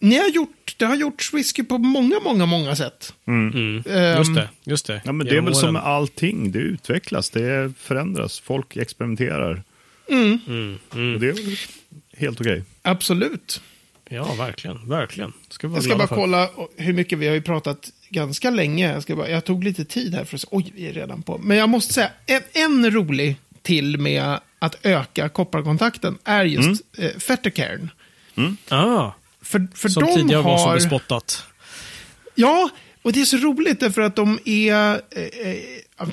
[0.00, 3.14] Ni har gjort, det har gjorts whisky på många, många, många sätt.
[3.26, 3.82] Mm.
[3.86, 4.48] Ehm, Just det.
[4.64, 5.02] Just det.
[5.04, 5.72] Ja, men det är väl som åren.
[5.72, 6.52] med allting.
[6.52, 8.40] Det utvecklas, det förändras.
[8.40, 9.62] Folk experimenterar.
[10.10, 11.56] Mm, Och det är väl
[12.16, 12.64] helt okej.
[12.82, 13.60] Absolut.
[14.08, 14.88] Ja, verkligen.
[14.88, 15.32] Verkligen.
[15.48, 16.14] Ska Jag ska bara för.
[16.14, 18.92] kolla hur mycket vi har ju pratat ganska länge.
[18.92, 20.48] Jag, ska bara, jag tog lite tid här för att se.
[20.50, 21.38] Oj, vi är redan på.
[21.38, 27.10] Men jag måste säga, en, en rolig till med att öka kopparkontakten är just mm.
[27.10, 27.90] eh, Fettercairn.
[28.68, 29.12] Ah,
[29.50, 30.74] För, för som de tidigare var så har...
[30.74, 31.44] bespottat.
[32.34, 32.70] Ja,
[33.02, 35.00] och det är så roligt därför att de är...
[35.10, 36.08] Eh, eh,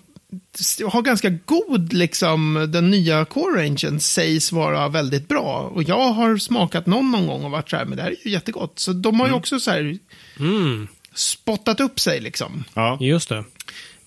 [0.89, 5.71] har ganska god, liksom, den nya core rangen sägs vara väldigt bra.
[5.75, 8.15] Och jag har smakat någon någon gång och varit så här, men det här är
[8.23, 8.79] ju jättegott.
[8.79, 9.99] Så de har ju också så här
[10.39, 12.63] Mm, spottat upp sig liksom.
[12.73, 12.97] Ja.
[13.01, 13.43] just det.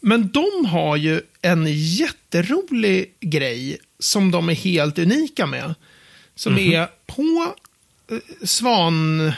[0.00, 5.74] Men de har ju en jätterolig grej som de är helt unika med.
[6.34, 7.54] Som är på
[8.42, 9.34] svanhalsen.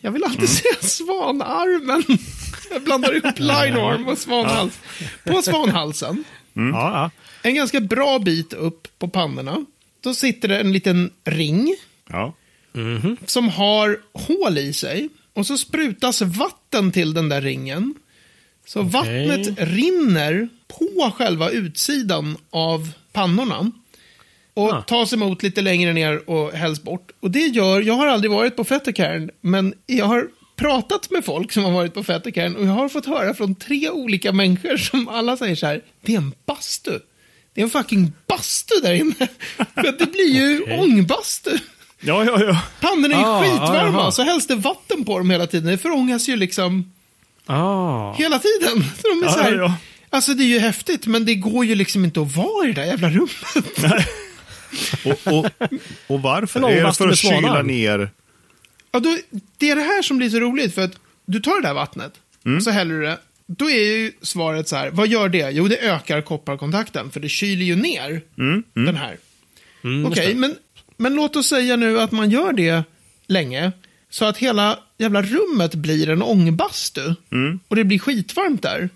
[0.00, 2.04] Jag vill alltid säga svanarmen.
[2.70, 4.78] Jag blandar ihop linearm och svanhals.
[5.24, 7.10] På svanhalsen, Ja, ja.
[7.48, 9.64] en ganska bra bit upp på pannorna,
[10.00, 11.76] då sitter det en liten ring
[12.10, 12.34] Ja.
[13.26, 15.08] som har hål i sig.
[15.34, 17.94] Och så sprutas vatten till den där ringen.
[18.66, 18.90] Så Okej.
[18.92, 23.70] vattnet rinner på själva utsidan av pannorna.
[24.54, 24.82] Och Ah.
[24.82, 27.10] tas emot lite längre ner och hälls bort.
[27.20, 31.52] Och det gör, jag har aldrig varit på Fettercairn, men jag har pratat med folk
[31.52, 35.08] som har varit på Fettercairn och jag har fått höra från tre olika människor som
[35.08, 36.98] alla säger så här, det är en bastu.
[37.54, 39.14] Det är en fucking bastu där inne.
[39.74, 40.78] För det blir ju Okej.
[40.80, 41.50] ångbastu.
[42.00, 42.60] Ja, ja, ja.
[42.80, 45.70] Pannorna är Ah, skitvarma, ah, så hälls det vatten på dem hela tiden.
[45.70, 46.92] Det förångas ju liksom
[47.46, 48.12] Ah.
[48.14, 48.84] hela tiden.
[49.02, 49.72] Så de är så här.
[50.10, 52.80] Alltså det är ju häftigt, men det går ju liksom inte att vara i det
[52.80, 54.06] där jävla rummet.
[55.04, 55.46] Och, och,
[56.06, 56.58] och varför?
[56.60, 58.10] En Är det för att kyla ner?
[58.92, 59.16] Ja, då,
[59.58, 60.92] det är det här som blir så roligt, för att
[61.26, 62.12] du tar det där vattnet,
[62.56, 63.18] och så häller du det.
[63.46, 65.50] Då är ju svaret så här, vad gör det?
[65.50, 68.22] Jo, det ökar kopparkontakten, för det kyler ju ner
[68.74, 69.16] den här.
[69.84, 70.34] Mm, Okej, det.
[70.34, 70.54] men,
[70.96, 72.82] men låt oss säga nu att man gör det
[73.26, 73.72] länge,
[74.10, 77.14] så att hela jävla rummet blir en ångbastu.
[77.68, 78.88] Och det blir skitvarmt där.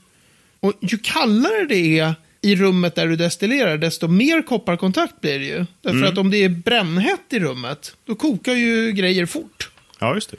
[0.60, 2.14] Och ju kallare det är
[2.44, 5.66] i rummet där du destillerar, desto mer kopparkontakt blir det ju.
[5.83, 9.70] Därför att om det är brännhett i rummet, då kokar ju grejer fort.
[9.98, 10.37] Ja, just det.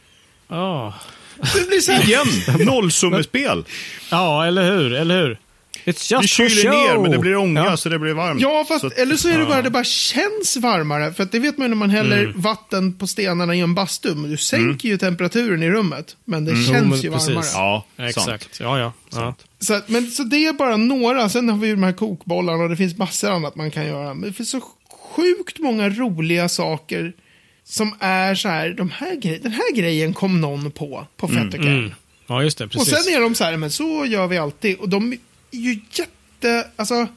[0.55, 0.93] Ah.
[1.53, 2.27] Det blir så här, Igen!
[2.65, 3.65] Nollsummespel.
[4.11, 4.93] Ja, eller hur?
[4.93, 5.39] Eller hur?
[5.85, 7.77] It's just Det for kyler ner, men det blir ånga Ja.
[7.77, 8.41] så det blir varmt.
[8.41, 11.13] Ja, fast Så att- eller så är det bara det bara känns varmare.
[11.13, 12.41] För att det vet man ju när man häller Mm.
[12.41, 14.13] vatten på stenarna i en bastu.
[14.13, 16.15] Du sänker ju temperaturen i rummet.
[16.25, 16.83] Men det känns Mm.
[16.83, 17.27] Jo, men ju precis.
[17.27, 17.45] varmare.
[17.53, 18.09] Ja, sant.
[18.09, 18.59] Exakt.
[18.59, 18.93] Ja, ja.
[19.11, 19.35] ja.
[19.65, 21.29] Så, men, så det är bara några.
[21.29, 24.13] Sen har vi ju de här kokbollarna och det finns massor annat man kan göra.
[24.13, 24.61] Men det finns så
[25.15, 27.13] sjukt många roliga saker
[27.63, 31.77] som är så här, de här grej, den här grejen kom någon på, på Fettercairn.
[31.79, 31.91] Mm.
[32.27, 32.63] Ja, just det.
[32.65, 33.03] Och Precis.
[33.03, 34.77] sen är de så här, men så gör vi alltid.
[34.77, 35.17] Och de är
[35.51, 37.07] ju jätte, alltså,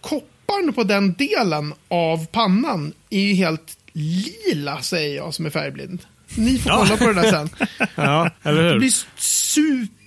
[0.00, 5.98] kopparn på den delen av pannan är ju helt lila, säger jag som är färgblind.
[6.34, 7.48] Ni får kolla på det där sen.
[7.94, 8.78] Ja, eller Det hur?
[8.78, 8.92] blir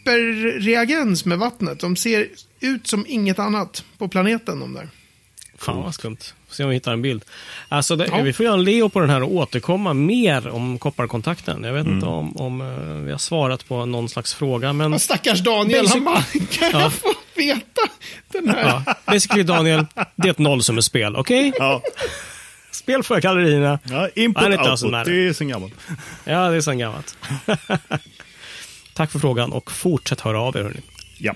[0.10, 1.80] superreagens med vattnet.
[1.80, 2.28] De ser
[2.60, 4.88] ut som inget annat på planeten de där.
[5.58, 6.18] Fan vad skumt.
[6.48, 7.24] Får se om vi hittar en bild.
[7.70, 8.22] Alltså, det, Ja.
[8.22, 11.64] Vi får göra en Leo på den här och återkomma mer om kopparkontakten.
[11.64, 11.96] Jag vet Mm.
[11.96, 14.94] inte om, om eh, vi har svarat på någon slags fråga, men...
[14.94, 16.82] Och stackars Daniel, Basic- han bara, kan Ja.
[16.82, 17.82] jag få veta
[18.32, 18.64] den här?
[18.86, 21.52] Ja, basically Daniel, det är ett nollsummespel, okej?
[21.60, 21.82] Ja.
[22.72, 23.80] Spel för gallerierna.
[23.84, 25.06] Ja, input, output.
[25.06, 25.74] Det är sen gammalt.
[26.24, 27.18] Ja, det är sen gammalt.
[29.00, 30.64] Tack för frågan och fortsätt höra av er.
[30.64, 30.82] Hörni.
[31.18, 31.36] Ja.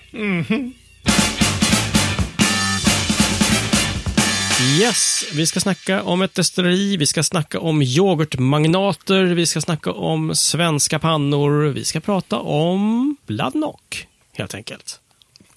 [4.79, 9.91] Yes, vi ska snacka om ett destilleri, vi ska snacka om yoghurtmagnater, vi ska snacka
[9.91, 14.99] om svenska pannor, vi ska prata om Bloodnock, helt enkelt.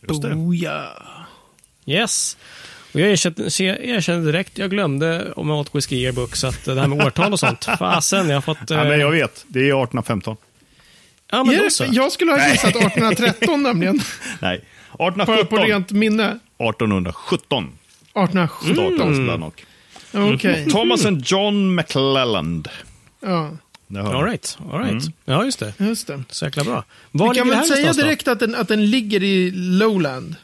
[0.08, 0.34] Just det.
[0.34, 0.92] Oh, ja.
[1.86, 2.36] Yes.
[2.92, 6.88] Och jag erkände direkt, jag glömde om jag åt whisky yearbook, så att det här
[6.88, 8.58] med årtal och sånt, fasen, jag har fått...
[8.70, 9.44] Ja, eh, men jag vet.
[9.48, 10.36] Det är 1815.
[11.30, 11.84] Ja, men då så.
[11.92, 14.00] jag skulle ha gissat 1813 nämligen.
[14.40, 14.64] Nej.
[14.98, 15.58] På, 1817.
[15.58, 16.24] på rent minne.
[16.58, 17.64] 1817.
[18.14, 18.74] 1817.
[18.74, 19.64] Startades Bloodnock.
[20.14, 20.70] Okej.
[20.70, 22.68] Thomas and John McClelland.
[23.22, 23.50] Ja,
[23.98, 25.04] All right, all right.
[25.24, 25.72] Ja, just det.
[25.78, 26.22] just det.
[26.28, 26.84] Så jäkla bra.
[27.10, 28.02] Var Vi kan väl säga då?
[28.02, 30.34] direkt att den, att den ligger i lowland.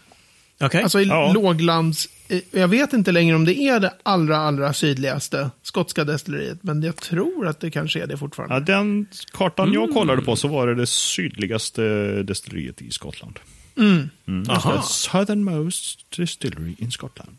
[0.61, 0.83] Okej.
[0.83, 1.33] Alltså i Ja.
[1.33, 2.09] låglands...
[2.33, 6.59] eh, Jag vet inte längre om det är det allra, allra sydligaste skotska destilleriet.
[6.63, 8.55] Men jag tror att det kanske är det fortfarande.
[8.55, 9.95] Ja, den kartan jag Mm.
[9.95, 11.83] kollade på så var det det sydligaste
[12.23, 13.39] destilleriet i Skottland.
[13.77, 14.11] Mm.
[14.29, 14.51] Mm.
[14.51, 14.77] Aha.
[14.77, 17.37] The southernmost distillery in Scotland.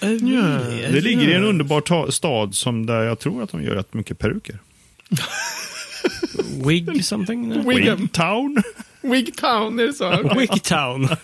[0.00, 0.08] Ja.
[0.92, 3.94] Det ligger i en underbar ta- stad som där jag tror att de gör rätt
[3.94, 4.58] mycket peruker.
[6.66, 7.48] Wig something?
[7.48, 7.62] Nej.
[7.76, 8.08] Wigan.
[9.02, 9.78] Wigtown.
[9.80, 10.34] Är det så?
[10.38, 11.08] Wigtown.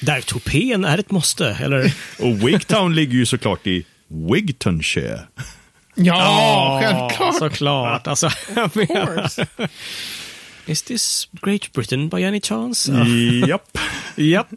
[0.00, 1.92] Där tupén är ett måste, eller?
[2.18, 5.20] Och Wigtown ligger ju såklart i Wigtonshire.
[5.94, 7.34] Ja, självklart.
[7.38, 8.06] Såklart.
[8.06, 9.46] Alltså, jag Of course.
[10.66, 12.92] is this Great Britain by any chance?
[12.92, 13.06] Ja.
[13.48, 13.78] Japp.
[14.16, 14.48] Japp.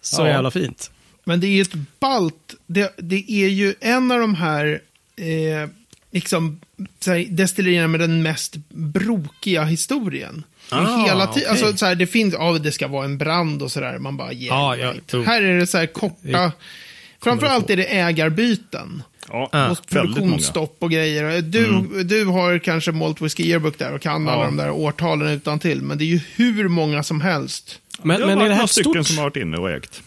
[0.00, 0.28] Så Ja.
[0.28, 0.90] jävla fint.
[1.24, 2.54] Men det är ett balt.
[2.66, 4.80] Det, det är ju en av de här
[5.16, 5.68] eh,
[6.10, 6.60] liksom,
[7.06, 10.44] här, destillerierna med den mest brokiga historien.
[10.70, 11.46] Ah, hela okej.
[11.46, 13.98] alltså, så här, det finns, ja, det ska vara en brand och sådär.
[13.98, 15.26] Man bara, yeah, Ja, ja, right.
[15.26, 16.52] Här är det så här korta.
[17.22, 19.02] Framförallt är det ägarbyten.
[19.28, 19.70] Ja, Ah.
[19.70, 20.02] Och många.
[20.06, 21.42] produktionsstopp och grejer.
[21.42, 24.44] Du, du har kanske Malt Whisky Yearbook där och kan alla Ja.
[24.44, 25.82] de där årtalen utan till.
[25.82, 27.80] Men det är ju hur många som helst.
[28.02, 30.02] Men, det men är det här ett stycken stort, som har varit inne och ägt.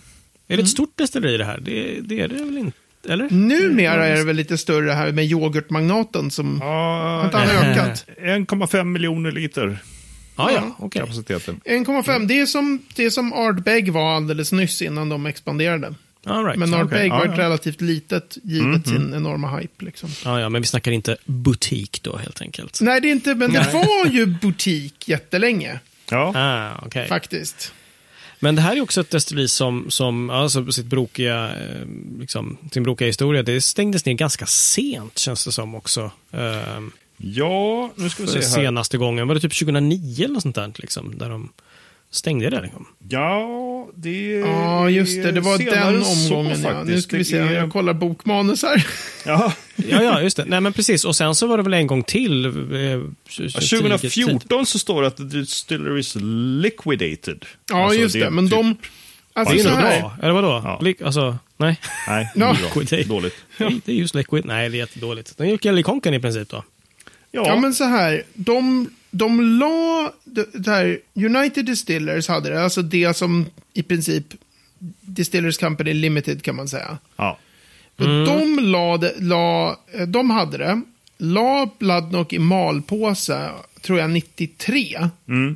[0.48, 1.60] är det ett stort destilleri det här?
[1.62, 2.78] Det, det är det väl inte?
[3.10, 3.30] Eller?
[3.30, 6.62] Numera är det väl lite större här med yoghurtmagnaten som...
[6.62, 8.06] Har inte han ökat?
[8.22, 9.80] 1,5 miljoner liter
[10.36, 11.02] Ah, ja, okej.
[11.02, 11.60] kapaciteten.
[11.66, 12.26] 1,5.
[12.28, 15.94] Det är som, det är som Ardbeg var alldeles nyss innan de expanderade.
[16.26, 16.60] All right.
[16.60, 17.10] Men Ardbeg okej.
[17.10, 17.44] var Ja, ett ja.
[17.44, 19.86] relativt litet, givet sin enorma hype.
[19.86, 20.10] Liksom.
[20.26, 22.80] Ja, ja, men vi snackar inte butik då helt enkelt.
[22.82, 25.80] Nej, det är inte, men det var ju butik jättelänge,
[26.12, 26.34] Ja.
[26.36, 27.08] Ah, okej.
[27.08, 27.74] faktiskt.
[28.44, 31.88] Men det här är också ett destilleri som, som alltså sitt brokiga, eh,
[32.20, 36.12] liksom, sin brokiga historia, det stängdes ner ganska sent känns det som också.
[36.32, 36.80] Eh,
[37.18, 38.44] ja, nu ska vi se här.
[38.46, 41.50] senaste gången, var det typ 2009 eller något sånt där, liksom, där de
[42.12, 42.62] stängde det?
[42.62, 42.88] Liksom.
[43.10, 45.32] Ja, det Ja, just det.
[45.32, 46.62] Det var den så omgången.
[46.62, 46.84] Ja.
[46.84, 47.38] Nu ska vi se.
[47.38, 48.88] Jag kollar bokmanus här.
[49.26, 50.46] Ja, Ja, ja, just det.
[50.46, 51.06] Nej, men precis.
[51.06, 52.46] Och sen så var det väl en gång till.
[52.46, 52.52] Eh,
[53.70, 56.16] 2014 så står det att the distillery is
[56.62, 57.46] liquidated.
[57.70, 58.30] Ja, Alltså, just det.
[58.30, 58.76] Men typ- de...
[59.34, 60.62] Alltså, Det är nog bra, eller vadå?
[60.64, 60.80] Ja.
[60.82, 61.80] Lik- alltså, nej.
[62.08, 62.54] Nej, det är bra.
[62.82, 63.04] Liquidate.
[63.04, 63.36] dåligt.
[63.58, 64.46] Det är just liquid.
[64.46, 65.38] Nej, det är jättedåligt.
[65.38, 66.64] Den gick i konken i princip då.
[67.32, 68.24] Ja, Ja, men så här.
[68.34, 70.14] De, de la...
[70.24, 72.64] Det det här, United Distillers hade det.
[72.64, 74.26] Alltså det som i princip
[75.02, 76.98] Distillers Company Limited kan man säga.
[77.18, 77.38] ja.
[78.02, 80.82] Och de, la det, la, de hade det,
[81.18, 83.50] la Bloodnock i malpåse,
[83.82, 85.10] tror jag, 93.
[85.28, 85.56] Mm.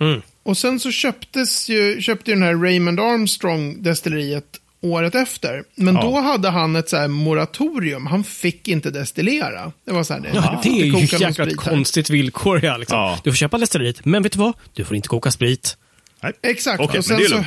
[0.00, 0.22] Mm.
[0.42, 5.64] Och sen så köptes ju, köpte ju den här Raymond Armstrong destilleriet året efter.
[5.74, 6.02] Men Ja.
[6.02, 8.06] då hade han ett så här moratorium.
[8.06, 9.72] Han fick inte destillera.
[9.84, 12.64] Det var så här, det, Ja, det är ju ett jäkla konstigt villkor.
[12.64, 12.98] Ja, liksom.
[12.98, 13.18] Ja.
[13.24, 14.52] Du får köpa destilleriet, men vet du vad?
[14.74, 15.76] Du får inte koka sprit.
[16.22, 16.32] Nej.
[16.42, 16.80] Exakt.
[16.80, 17.44] Okej, och men sen det är så,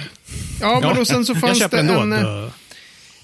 [0.61, 1.93] ja, men och sen så fanns det ändå.
[1.99, 2.13] en...
[2.13, 2.49] eh, Dö.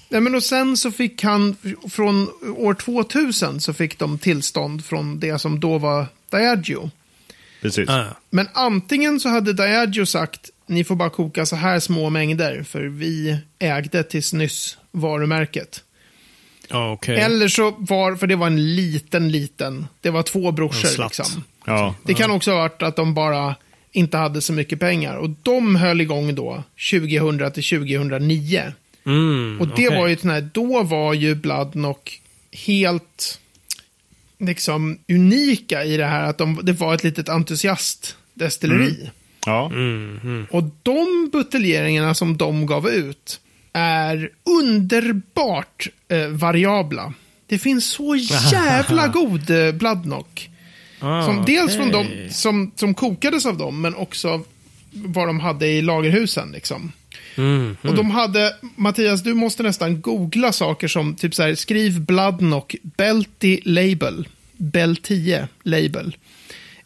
[0.08, 1.56] Nej, men och sen så fick han,
[1.90, 6.90] från år 2000 så fick de tillstånd från det som då var Diageo.
[7.62, 7.88] Precis.
[7.88, 12.62] Ah, Men antingen så hade Diageo sagt ni får bara koka så här små mängder
[12.62, 15.82] för vi ägde tills nyss varumärket.
[16.68, 17.16] ja, okej.
[17.20, 21.44] Eller så var, för det var en liten, liten, det var två brorsor liksom.
[21.66, 21.94] Ja.
[22.02, 23.54] Det kan också ha varit att de bara
[23.92, 25.16] inte hade så mycket pengar.
[25.16, 28.72] Och de höll igång då 2000 till 2009.
[29.06, 29.98] Mm, Och det okej.
[29.98, 32.20] var ju sån här, då var ju Bloodnock
[32.66, 33.40] helt
[34.38, 39.10] liksom unika i det här att de, det var ett litet entusiastdestilleri.
[39.46, 39.66] Ja.
[39.66, 40.46] Mm, mm.
[40.50, 43.40] Och de buteljeringarna som de gav ut
[43.72, 47.12] är underbart eh, variabla.
[47.46, 48.16] Det finns så
[48.52, 50.50] jävla god eh, Bloodnock.
[51.00, 52.26] Ah, Som, dels från okej.
[52.28, 54.42] de som, som kokades av dem, men också
[54.92, 56.50] vad de hade i lagerhusen.
[56.52, 56.92] Liksom.
[57.36, 62.00] Mm, Och de hade, Mattias, du måste nästan googla saker som, typ så här, skriv
[62.00, 66.16] Bloodnock, Belty Label, Bell 10 Label.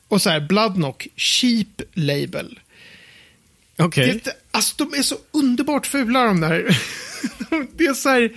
[0.08, 2.58] Och så här, Bloodnock, Cheap Label.
[3.78, 4.20] Okej.
[4.24, 6.78] Det, alltså, de är så underbart fula de där.
[7.76, 8.32] det är så här,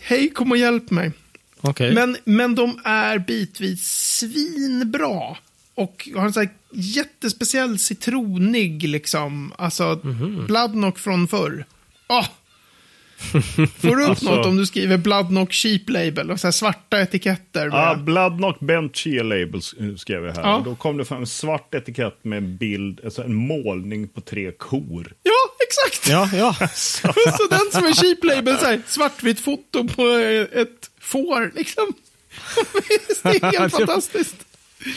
[0.00, 1.12] hej kom och hjälp mig.
[1.60, 1.94] Okej.
[1.94, 3.84] Men, men de är bitvis
[4.18, 5.36] svinbra.
[5.76, 9.52] Och har en sån här jättespeciell citronig, liksom.
[9.58, 10.46] Alltså, Mhm.
[10.46, 11.64] Bloodnock från förr.
[12.06, 12.24] Ah!
[13.78, 17.00] Får du upp Alltså- något om du skriver Bloodnock Cheap Label och så här svarta
[17.00, 17.66] etiketter?
[17.66, 20.42] Ja, med- Bloodnock Bent Chia Labels eh, skrev jag här.
[20.42, 20.62] Ja.
[20.64, 24.52] Då kom det fram en svart etikett med en bild, alltså en målning på tre
[24.52, 25.14] kor.
[25.22, 25.32] Ja,
[25.68, 26.08] exakt!
[26.08, 26.68] Ja, ja.
[26.74, 31.92] så den som är Cheap Label, så här, svartvitt foto på eh, ett får, liksom.
[33.22, 34.36] det är helt fantastiskt.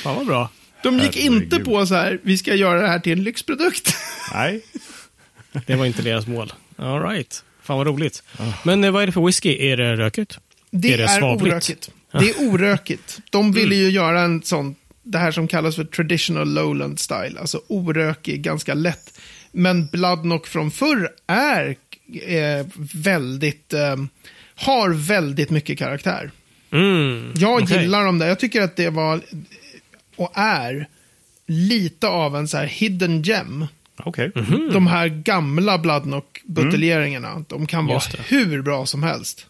[0.04, 0.50] Fan vad bra.
[0.84, 1.44] De gick Herregud.
[1.44, 3.96] inte på så här, vi ska göra det här till en lyxprodukt.
[4.34, 4.62] Nej.
[5.66, 6.54] Det var inte deras mål.
[6.76, 7.44] All right.
[7.64, 8.24] Fan vad roligt.
[8.64, 9.72] Men eh, vad är det för whisky?
[9.72, 10.40] Är det rökigt?
[10.72, 11.92] Det Är det är, orökigt.
[12.12, 13.20] Det är orökigt.
[13.30, 17.62] De ville ju göra en sån, det här som kallas för traditional lowland style, alltså
[17.68, 19.20] orökig, ganska lätt.
[19.52, 21.76] Men Bloodnock från förr är
[22.26, 23.96] eh, väldigt, eh,
[24.56, 26.32] har väldigt mycket karaktär.
[26.72, 27.34] Mm.
[27.36, 27.82] Jag okej.
[27.82, 28.28] gillar dem där.
[28.28, 29.22] Jag tycker att det var,
[30.20, 30.88] och är,
[31.46, 33.66] lite av en så här hidden gem.
[34.04, 34.32] Okej.
[34.36, 34.70] Mhm.
[34.74, 39.46] De här gamla Bloodnock-buteljeringarna, de kan vara hur bra som helst.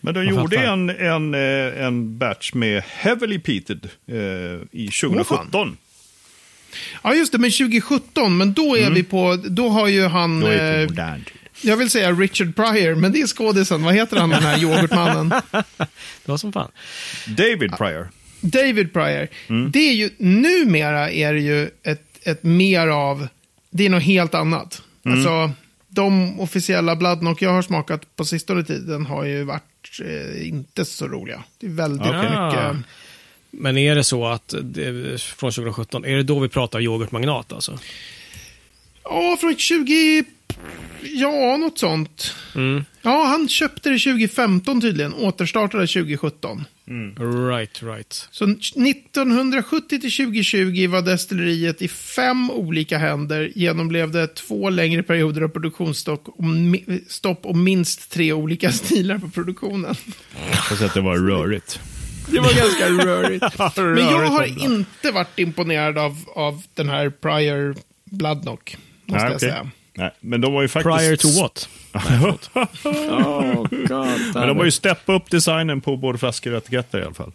[0.00, 4.16] Men de Jag gjorde en, en, eh, en batch med Heavily Peated eh,
[4.70, 5.76] i 2017.
[7.02, 10.46] Ja, just det, men 2017, men då är vi på, då har ju han, Då
[10.46, 11.34] är det eh, på modern tid.
[11.70, 15.28] jag vill säga Richard Pryor, men det är skådisen, vad heter han den här yoghurtmannen?
[15.28, 15.64] Det
[16.24, 16.70] var som fan.
[17.26, 18.10] David Pryor.
[18.42, 19.28] David Pryor.
[19.70, 23.28] Det är ju, numera är det ju ett, ett mer av,
[23.70, 24.82] det är något helt annat.
[25.04, 25.50] Alltså,
[25.88, 31.08] de officiella Bloodnock jag har smakat på sistone tiden har ju varit eh, inte så
[31.08, 31.42] roliga.
[31.58, 32.22] Det är väldigt Okej.
[32.22, 32.86] mycket.
[33.50, 37.78] Men är det så att det, från 2017, är det då vi pratar yoghurtmagnat alltså?
[39.04, 40.24] Ja, från 20...
[41.02, 42.34] Ja, något sånt.
[42.54, 42.84] Mm.
[43.02, 45.14] Ja, han köpte det 2015 tydligen.
[45.14, 46.64] Återstartade 2017.
[47.48, 48.28] Right, right.
[48.30, 55.48] Så 1970 till 2020 var destilleriet i fem olika händer, genomlevde två längre perioder av
[55.48, 59.94] produktionsstopp och, mi- stopp och minst tre olika stilar på produktionen.
[60.68, 61.80] Fast att det var rörigt.
[62.30, 63.58] Det var ganska rörigt.
[63.76, 68.76] Men jag har inte varit imponerad av, av den här Prior Bloodknock,
[69.06, 69.48] måste Nej, jag okej.
[69.50, 69.70] säga.
[69.94, 70.96] Nej, men de var ju faktiskt...
[70.98, 71.68] Prior to what?
[72.84, 77.02] oh, God, Men de har ju steppat upp designen på både flaskor och etiketter i
[77.02, 77.32] alla fall.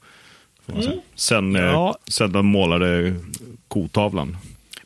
[0.83, 0.91] Säga.
[1.15, 1.97] Sen, eh, Ja.
[2.07, 3.15] sen de målade
[3.67, 4.37] kotavlan.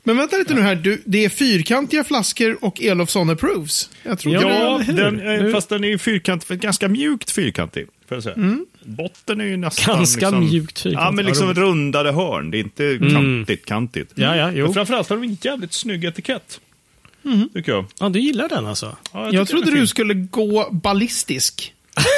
[0.04, 3.90] Men vänta lite nu här, du, det är fyrkantiga flaskor och Elofsson approves.
[4.04, 4.94] Jag tror Ja, eller hur?
[4.94, 7.88] den, eh, fast den är ju fyrkantig, ganska mjukt fyrkantig.
[8.08, 8.58] Får jag säga.
[8.84, 9.96] Botten är ju nästan...
[9.98, 11.08] Ganska liksom, mjukt fyrkantig.
[11.08, 12.52] Ja, men liksom rundade hörn.
[12.52, 14.12] Det är inte kantigt, kantigt.
[14.16, 14.66] Ja, ja, jo.
[14.66, 16.60] Men framförallt har de en jävligt snygg etikett.
[17.54, 17.86] Tycker jag.
[18.00, 18.96] Ja, du gillar den alltså?
[19.14, 21.74] Ja, Jag tycker trodde du skulle gå ballistisk.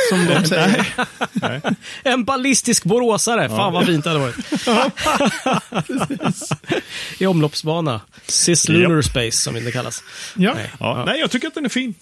[0.10, 0.86] Som de säger.
[2.04, 3.50] En ballistisk boråsare.
[3.50, 4.36] Fan vad fint det hade varit.
[7.22, 8.02] I omloppsbana.
[8.28, 10.04] Cis Lunar Space som det kallas.
[10.38, 10.54] Ja.
[10.54, 10.72] Nej.
[10.80, 11.04] Ja.
[11.06, 11.94] Nej, jag tycker att den är fin.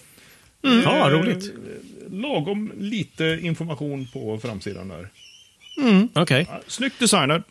[0.60, 1.54] Ja, Eh, roligt.
[2.10, 5.08] Lagom lite information på framsidan där.
[6.14, 6.46] Okej.
[6.50, 7.42] Ja, Snyggt designad.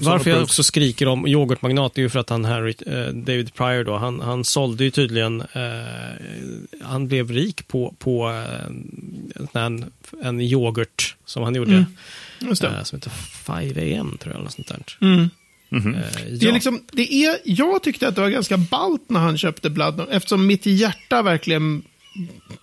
[0.00, 3.84] Varför jag också skriker om yoghurtmagnat är ju för att han Harry, eh, David Pryor
[3.84, 9.84] då, han, han sålde ju tydligen, eh, han blev rik på, på eh, en,
[10.22, 11.70] en yoghurt som han gjorde.
[12.40, 12.46] Det.
[12.46, 14.82] Eh, som heter 5am tror jag, eller sånt där.
[15.00, 15.28] Mm.
[15.68, 15.94] Mhm.
[15.94, 16.52] Eh, Det är ja.
[16.54, 20.46] liksom, det är, jag tyckte att det var ganska ballt när han köpte Bloodnock, eftersom
[20.46, 21.82] mitt hjärta verkligen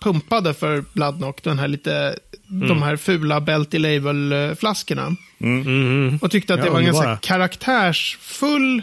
[0.00, 2.18] pumpade för Bloodnock, den här lite,
[2.68, 5.16] de här fula Belty Label-flaskorna.
[5.38, 6.18] Mhm.
[6.22, 8.82] Och tyckte att Ja, det var en ganska karaktärsfull,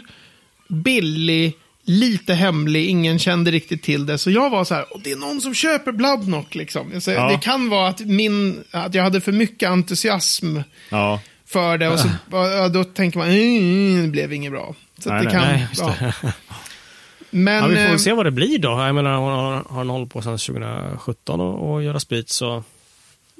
[0.68, 1.52] billig,
[1.84, 4.18] lite hemlig, ingen kände riktigt till det.
[4.18, 7.00] Så jag var så här, "Åh, det är någon som köper Bloodnock liksom.
[7.00, 7.28] Så Ja.
[7.28, 10.58] Det kan vara att, min, att jag hade för mycket entusiasm
[10.90, 11.20] Ja.
[11.46, 12.08] för det och så,
[12.72, 14.74] då tänker man, "Mm, det blev inget bra.
[14.98, 15.66] Så att Nej, det nej.
[15.76, 16.12] kan, Nej.
[17.30, 18.68] Men, Ja, vi får eh, väl se vad det blir då.
[18.68, 22.62] Jag menar, har, har, har han hållit på sedan 2017 och, och göra sprit så,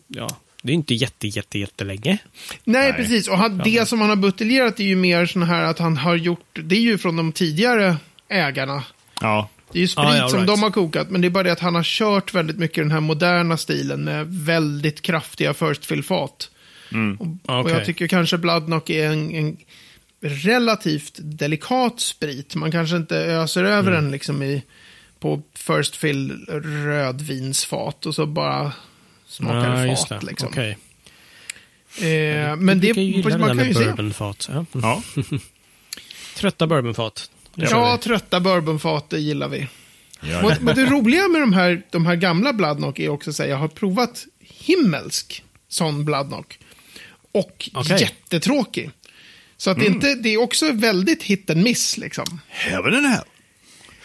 [0.08, 0.28] ja,
[0.62, 2.18] det är inte jätte, jätte, jättelänge.
[2.64, 2.92] nej, Nej.
[2.92, 3.28] precis.
[3.28, 6.16] Och han, det som han har buteljerat är ju mer sån här att han har
[6.16, 7.96] gjort, det är ju från de tidigare
[8.28, 8.82] ägarna.
[9.20, 9.48] Ja.
[9.72, 10.46] Det är ju sprit Ah, ja, som right.
[10.48, 12.90] de har kokat, men det är bara det att han har kört väldigt mycket den
[12.90, 16.50] här moderna stilen med väldigt kraftiga first fill-fat.
[17.18, 17.72] Och, och Okej.
[17.72, 19.56] jag tycker kanske Bloodnock är en, en
[20.20, 22.54] relativt delikat sprit.
[22.54, 24.02] Man kanske inte öser över Mm.
[24.04, 24.62] den liksom i,
[25.20, 26.30] på first fill
[26.62, 28.72] rödvinsfat och så bara
[29.26, 30.20] smakar Ja, det just fat.
[30.20, 30.26] det.
[30.26, 30.48] Liksom.
[30.48, 30.78] Okej.
[31.98, 33.84] Eh, men det, det man kan ju se.
[33.84, 34.48] bourbonfat.
[34.52, 34.64] Ja.
[34.72, 35.02] Ja.
[36.36, 37.30] Trötta bourbonfat.
[37.54, 38.02] Ja, vi.
[38.02, 39.68] trötta bourbonfat, det gillar vi.
[40.20, 43.38] Ja, Och, men det roliga med de här, de här gamla Bloodnock är också att
[43.48, 46.58] jag har provat himmelsk sån Bloodnock.
[47.32, 48.00] Och Okej.
[48.00, 48.90] jättetråkig.
[49.56, 52.40] Så att det, inte, det är också väldigt hit and miss liksom.
[52.48, 53.24] Heaven and hell.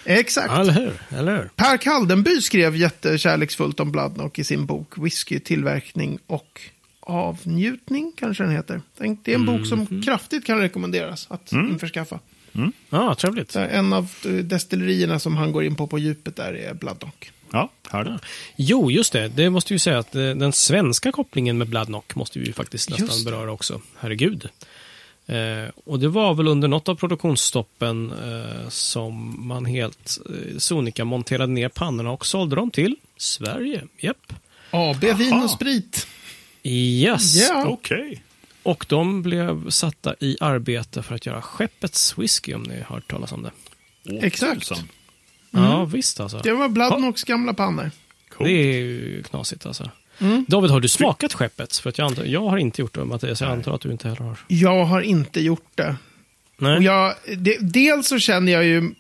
[0.05, 0.53] Exakt.
[0.53, 0.93] Eller hur?
[1.09, 1.49] Eller hur?
[1.55, 6.61] Per Kaldenby skrev jättekärleksfullt om Bloodnock i sin bok Whisky, tillverkning och
[6.99, 8.81] avnjutning, kanske den heter.
[8.97, 12.19] Det är en bok som kraftigt kan rekommenderas att införskaffa.
[12.89, 13.51] Ja, trevligt.
[13.51, 17.31] Så En av eh, destillerierna som han går in på på djupet där är Bloodnock.
[17.51, 18.21] Ja, härligt.
[18.55, 19.27] Jo, just det.
[19.27, 22.89] Det måste ju säga att eh, den svenska kopplingen med Bloodnock måste vi ju faktiskt
[22.89, 23.31] nästan det.
[23.31, 23.81] beröra också.
[23.99, 24.49] Herregud.
[25.25, 31.05] Eh, och det var väl under något av produktionsstoppen eh, som man helt eh, sonika
[31.05, 33.83] monterade ner pannorna och sålde dem till Sverige.
[33.99, 34.33] Japp.
[34.71, 36.07] AB Vin och Sprit.
[36.63, 37.49] Yes.
[37.49, 37.65] Ja.
[37.67, 38.23] Okej.
[38.63, 43.11] Och de blev satta i arbete för att göra skeppets whisky, om ni har hört
[43.11, 43.51] talas om det.
[44.09, 44.59] Åh, Exakt.
[44.59, 44.89] tusan.
[45.51, 46.37] Ja, visst alltså.
[46.37, 47.91] Det var Bloodnocks gamla pannor.
[48.29, 48.47] Coolt.
[48.47, 49.89] Det är ju knasigt alltså.
[50.47, 51.79] David, har du smakat skeppets?
[51.79, 53.41] För att jag, antar, jag har inte gjort det, Mattias.
[53.41, 54.37] Jag antar att du inte heller har.
[54.47, 55.95] Jag har inte gjort det.
[56.57, 56.77] Nej.
[56.77, 58.91] Och jag, det, dels så känner jag ju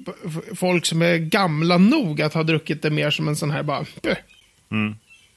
[0.55, 3.85] folk som är gamla nog att ha druckit det mer som en sån här bara...
[4.03, 4.15] Bö.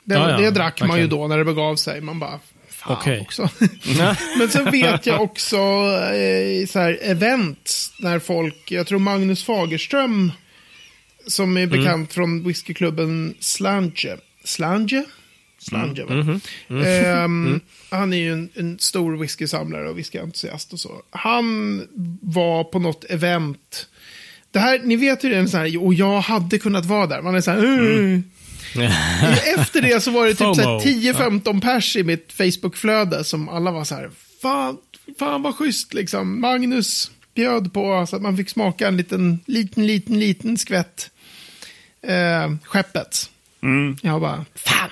[0.04, 1.20] Det, Ja, ja, det drack man ju verkligen.
[1.20, 2.00] då när det begav sig.
[2.00, 2.40] Man bara...
[2.68, 3.20] Fan Okej.
[3.20, 3.48] också.
[4.38, 10.32] Men sen vet jag också eh, så här event när folk, jag tror Magnus Fagerström,
[11.26, 14.16] som är bekant från whiskyklubben Slange.
[14.44, 15.04] Slange?
[15.64, 16.40] Slange, va?
[16.86, 17.60] Ehm,
[17.90, 21.02] Han är ju en, en stor whiskysamlare och whiskyentusiast och så.
[21.10, 21.82] Han
[22.22, 23.86] var på något event.
[24.50, 27.22] Det här, ni vet ju det är sån här, och jag hade kunnat vara där.
[27.22, 28.22] Man är så här, "Mm."
[29.56, 30.78] Efter det så var det typ så FOMO.
[30.78, 34.10] här 10-15 pers i mitt Facebook-flöde som alla var så här,
[34.42, 34.76] fan,
[35.18, 36.40] fan vad schysst liksom.
[36.40, 41.10] Magnus bjöd på så att man fick smaka en liten, liten, liten, liten skvätt
[42.02, 43.30] eh, skeppet.
[43.64, 43.96] Mm.
[44.02, 44.90] Jag bara, fan.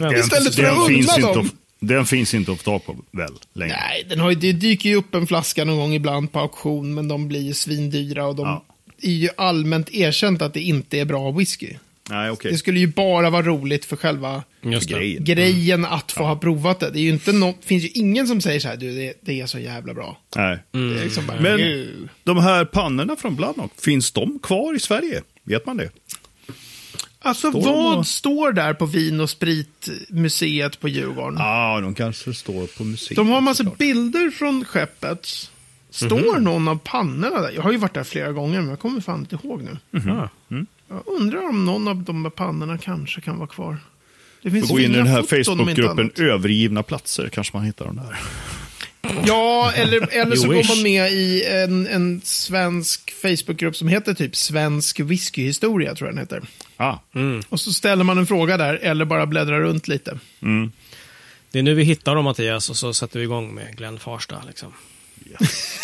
[0.00, 1.46] Den, Istället för att finns unna inte dem.
[1.46, 3.76] att, Den finns inte att få tag på väl längre?
[3.76, 6.94] Nej, den har ju, det dyker ju upp en flaska någon gång ibland på auktion,
[6.94, 8.64] men de blir ju svindyra och de Ja.
[9.02, 11.68] är ju allmänt erkänt att det inte är bra whisky.
[12.10, 12.50] Nej, okej.
[12.52, 14.42] Det skulle ju bara vara roligt för själva.
[14.88, 15.24] Grejen.
[15.24, 16.90] grejen att få ha provat det.
[16.90, 19.40] Det är ju inte nå- finns ju ingen som säger så här, du, det, det
[19.40, 20.18] är så jävla bra.
[20.36, 20.58] Nej.
[20.72, 25.22] Är liksom bara, Men "Ew." de här pannorna från Bloodnock, finns de kvar i Sverige?
[25.44, 25.90] Vet man det?
[27.24, 31.36] Alltså Står vad de- står där på Vin och spritmuseet på Djurgården?
[31.38, 33.16] Ja, de kanske står på museet.
[33.16, 33.78] De har en massa såklart.
[33.78, 35.28] bilder från skeppet.
[35.90, 37.50] Står någon av pannorna där?
[37.50, 40.00] Jag har ju varit där flera gånger, men jag kommer fan inte ihåg nu.
[40.10, 40.28] Ah.
[40.88, 43.76] Jag undrar om någon av de här pannorna kanske kan vara kvar.
[44.42, 46.10] Det finns Gå in i den här Facebookgruppen.
[46.16, 48.18] Övergivna platser, kanske man hittar dem där.
[49.26, 54.36] Ja, eller, eller så går man med i en, en svensk Facebookgrupp som heter typ
[54.36, 56.42] Svensk whiskyhistoria, tror jag den heter.
[56.76, 56.96] Ah,
[57.48, 60.18] Och så ställer man en fråga där, eller bara bläddrar runt lite.
[61.50, 64.42] Det är nu vi hittar dem Mattias och så sätter vi igång med Glenn Farsta.
[64.46, 64.72] Liksom.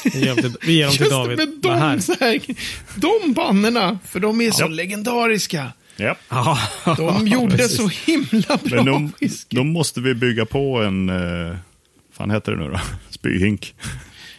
[0.04, 1.38] Vi ger dem till, vi ger dem till Just David.
[1.38, 1.96] det, med Vad här.
[1.96, 2.40] de, så här,
[2.96, 4.66] de pannorna, för de är så Ja.
[4.68, 5.72] legendariska.
[5.96, 6.16] ja.
[6.96, 9.12] De gjorde så himla bra Men de,
[9.48, 11.56] då måste vi bygga på en, uh,
[12.18, 12.80] fan heter det nu då?
[13.10, 13.74] Spyhink.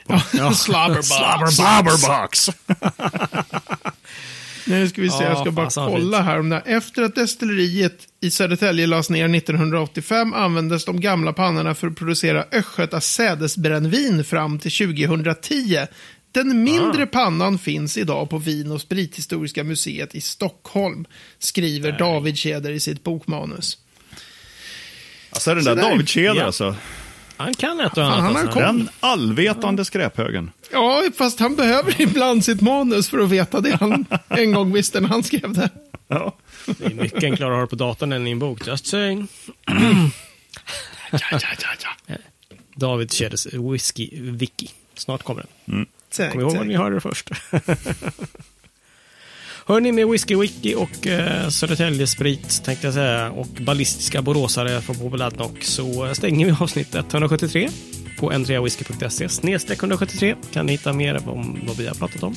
[0.08, 0.54] Ja.
[0.54, 1.56] Slobberbox.
[1.56, 2.50] Slobberbox!
[4.66, 6.78] Nu ska vi se, jag ska Ja, bara kolla här om det här.
[6.78, 12.46] Efter att destilleriet i Södertälje lades ner 1985 användes de gamla pannorna för att producera
[12.52, 15.80] Östgöta sädesbrännvin fram till 2010.
[16.32, 21.06] Den mindre pannan finns idag på Vin och sprithistoriska museet i Stockholm,
[21.40, 23.78] skriver David Tjäder i sitt bokmanus.
[25.30, 25.82] Alltså den där där.
[25.90, 26.46] David Tjäder Ja.
[26.46, 26.76] alltså.
[27.40, 28.34] Han kan ett och han annat.
[28.34, 28.54] har alltså.
[28.54, 28.64] koll.
[28.64, 30.52] Den allvetande skräphögen.
[30.72, 35.00] Ja, fast han behöver ibland sitt manus för att veta det han en gång visste
[35.00, 35.70] när han skrev det.
[36.08, 36.36] Ja.
[36.66, 38.68] Det är mycket enklare att ha på datorn än i en bok.
[38.68, 39.28] Just saying.
[39.66, 42.16] Ja, ja, ja, ja.
[42.76, 44.70] David Tjäders Whisky Wiki.
[44.96, 45.86] Snart kommer den.
[46.12, 47.30] Säkert, Kom ihåg vad ni hörde det först.
[49.70, 54.96] Hörni, med Whisky Wiki och eh, Södertälje Sprit tänkte jag säga och ballistiska boråsare från
[54.96, 57.70] Populärt så stänger vi avsnitt 173
[58.20, 62.36] på n3whisky.se snedstreck 173 kan ni hitta mer om vad vi har pratat om.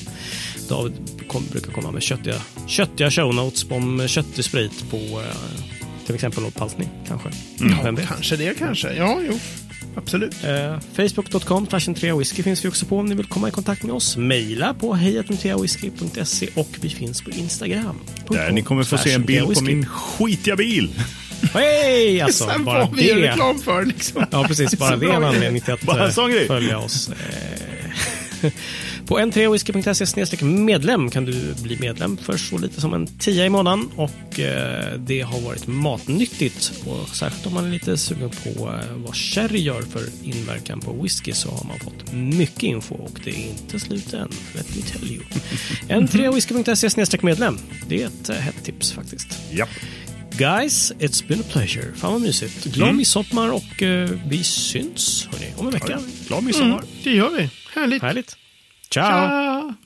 [0.69, 0.93] David
[1.27, 2.35] kom, brukar komma med köttiga,
[2.67, 5.63] köttiga show notes om köttig sprit på eh,
[6.05, 7.29] till exempel åtpalsning kanske.
[7.83, 8.07] Vem vet?
[8.07, 8.93] Kanske det, kanske.
[8.93, 9.39] Ja, jo.
[9.95, 10.43] Absolut.
[10.43, 11.67] Eh, Facebook.com
[12.17, 14.17] whisky finns vi också på om ni vill komma i kontakt med oss.
[14.17, 17.99] Maila på hejatentreawhisky.se och vi finns på Instagram.
[18.29, 20.89] Där ni kommer få se en bild på min skitiga bil.
[21.53, 22.21] Hej!
[22.21, 23.15] Alltså, Sen bara vi det.
[23.15, 24.25] reklam för liksom.
[24.31, 24.77] Ja, precis.
[24.79, 26.47] Bara det är en anledning till att Bara en sån eh, grej.
[26.47, 27.09] följa oss.
[29.07, 33.89] På n3whisky.se medlem kan du bli medlem för så lite som en tia i månaden
[33.95, 38.95] och eh, det har varit matnyttigt och särskilt om man är lite sugen på eh,
[38.95, 43.29] vad sherry gör för inverkan på whisky så har man fått mycket info och det
[43.29, 44.29] är inte slut än.
[44.55, 45.23] Let me tell you.
[46.01, 47.57] n3whisky.se medlem.
[47.87, 49.39] Det är ett eh, hett tips faktiskt.
[49.51, 49.67] Ja.
[50.37, 51.93] Guys, it's been a pleasure.
[51.95, 52.65] Fan vad mysigt.
[52.65, 55.99] Glad midsommar och eh, vi syns hörni, om en vecka.
[56.27, 56.83] Glad midsommar.
[57.03, 57.49] Det gör vi.
[57.73, 58.01] Härligt.
[58.01, 58.37] Härligt.
[58.93, 59.07] Ciao.
[59.07, 59.77] Ciao.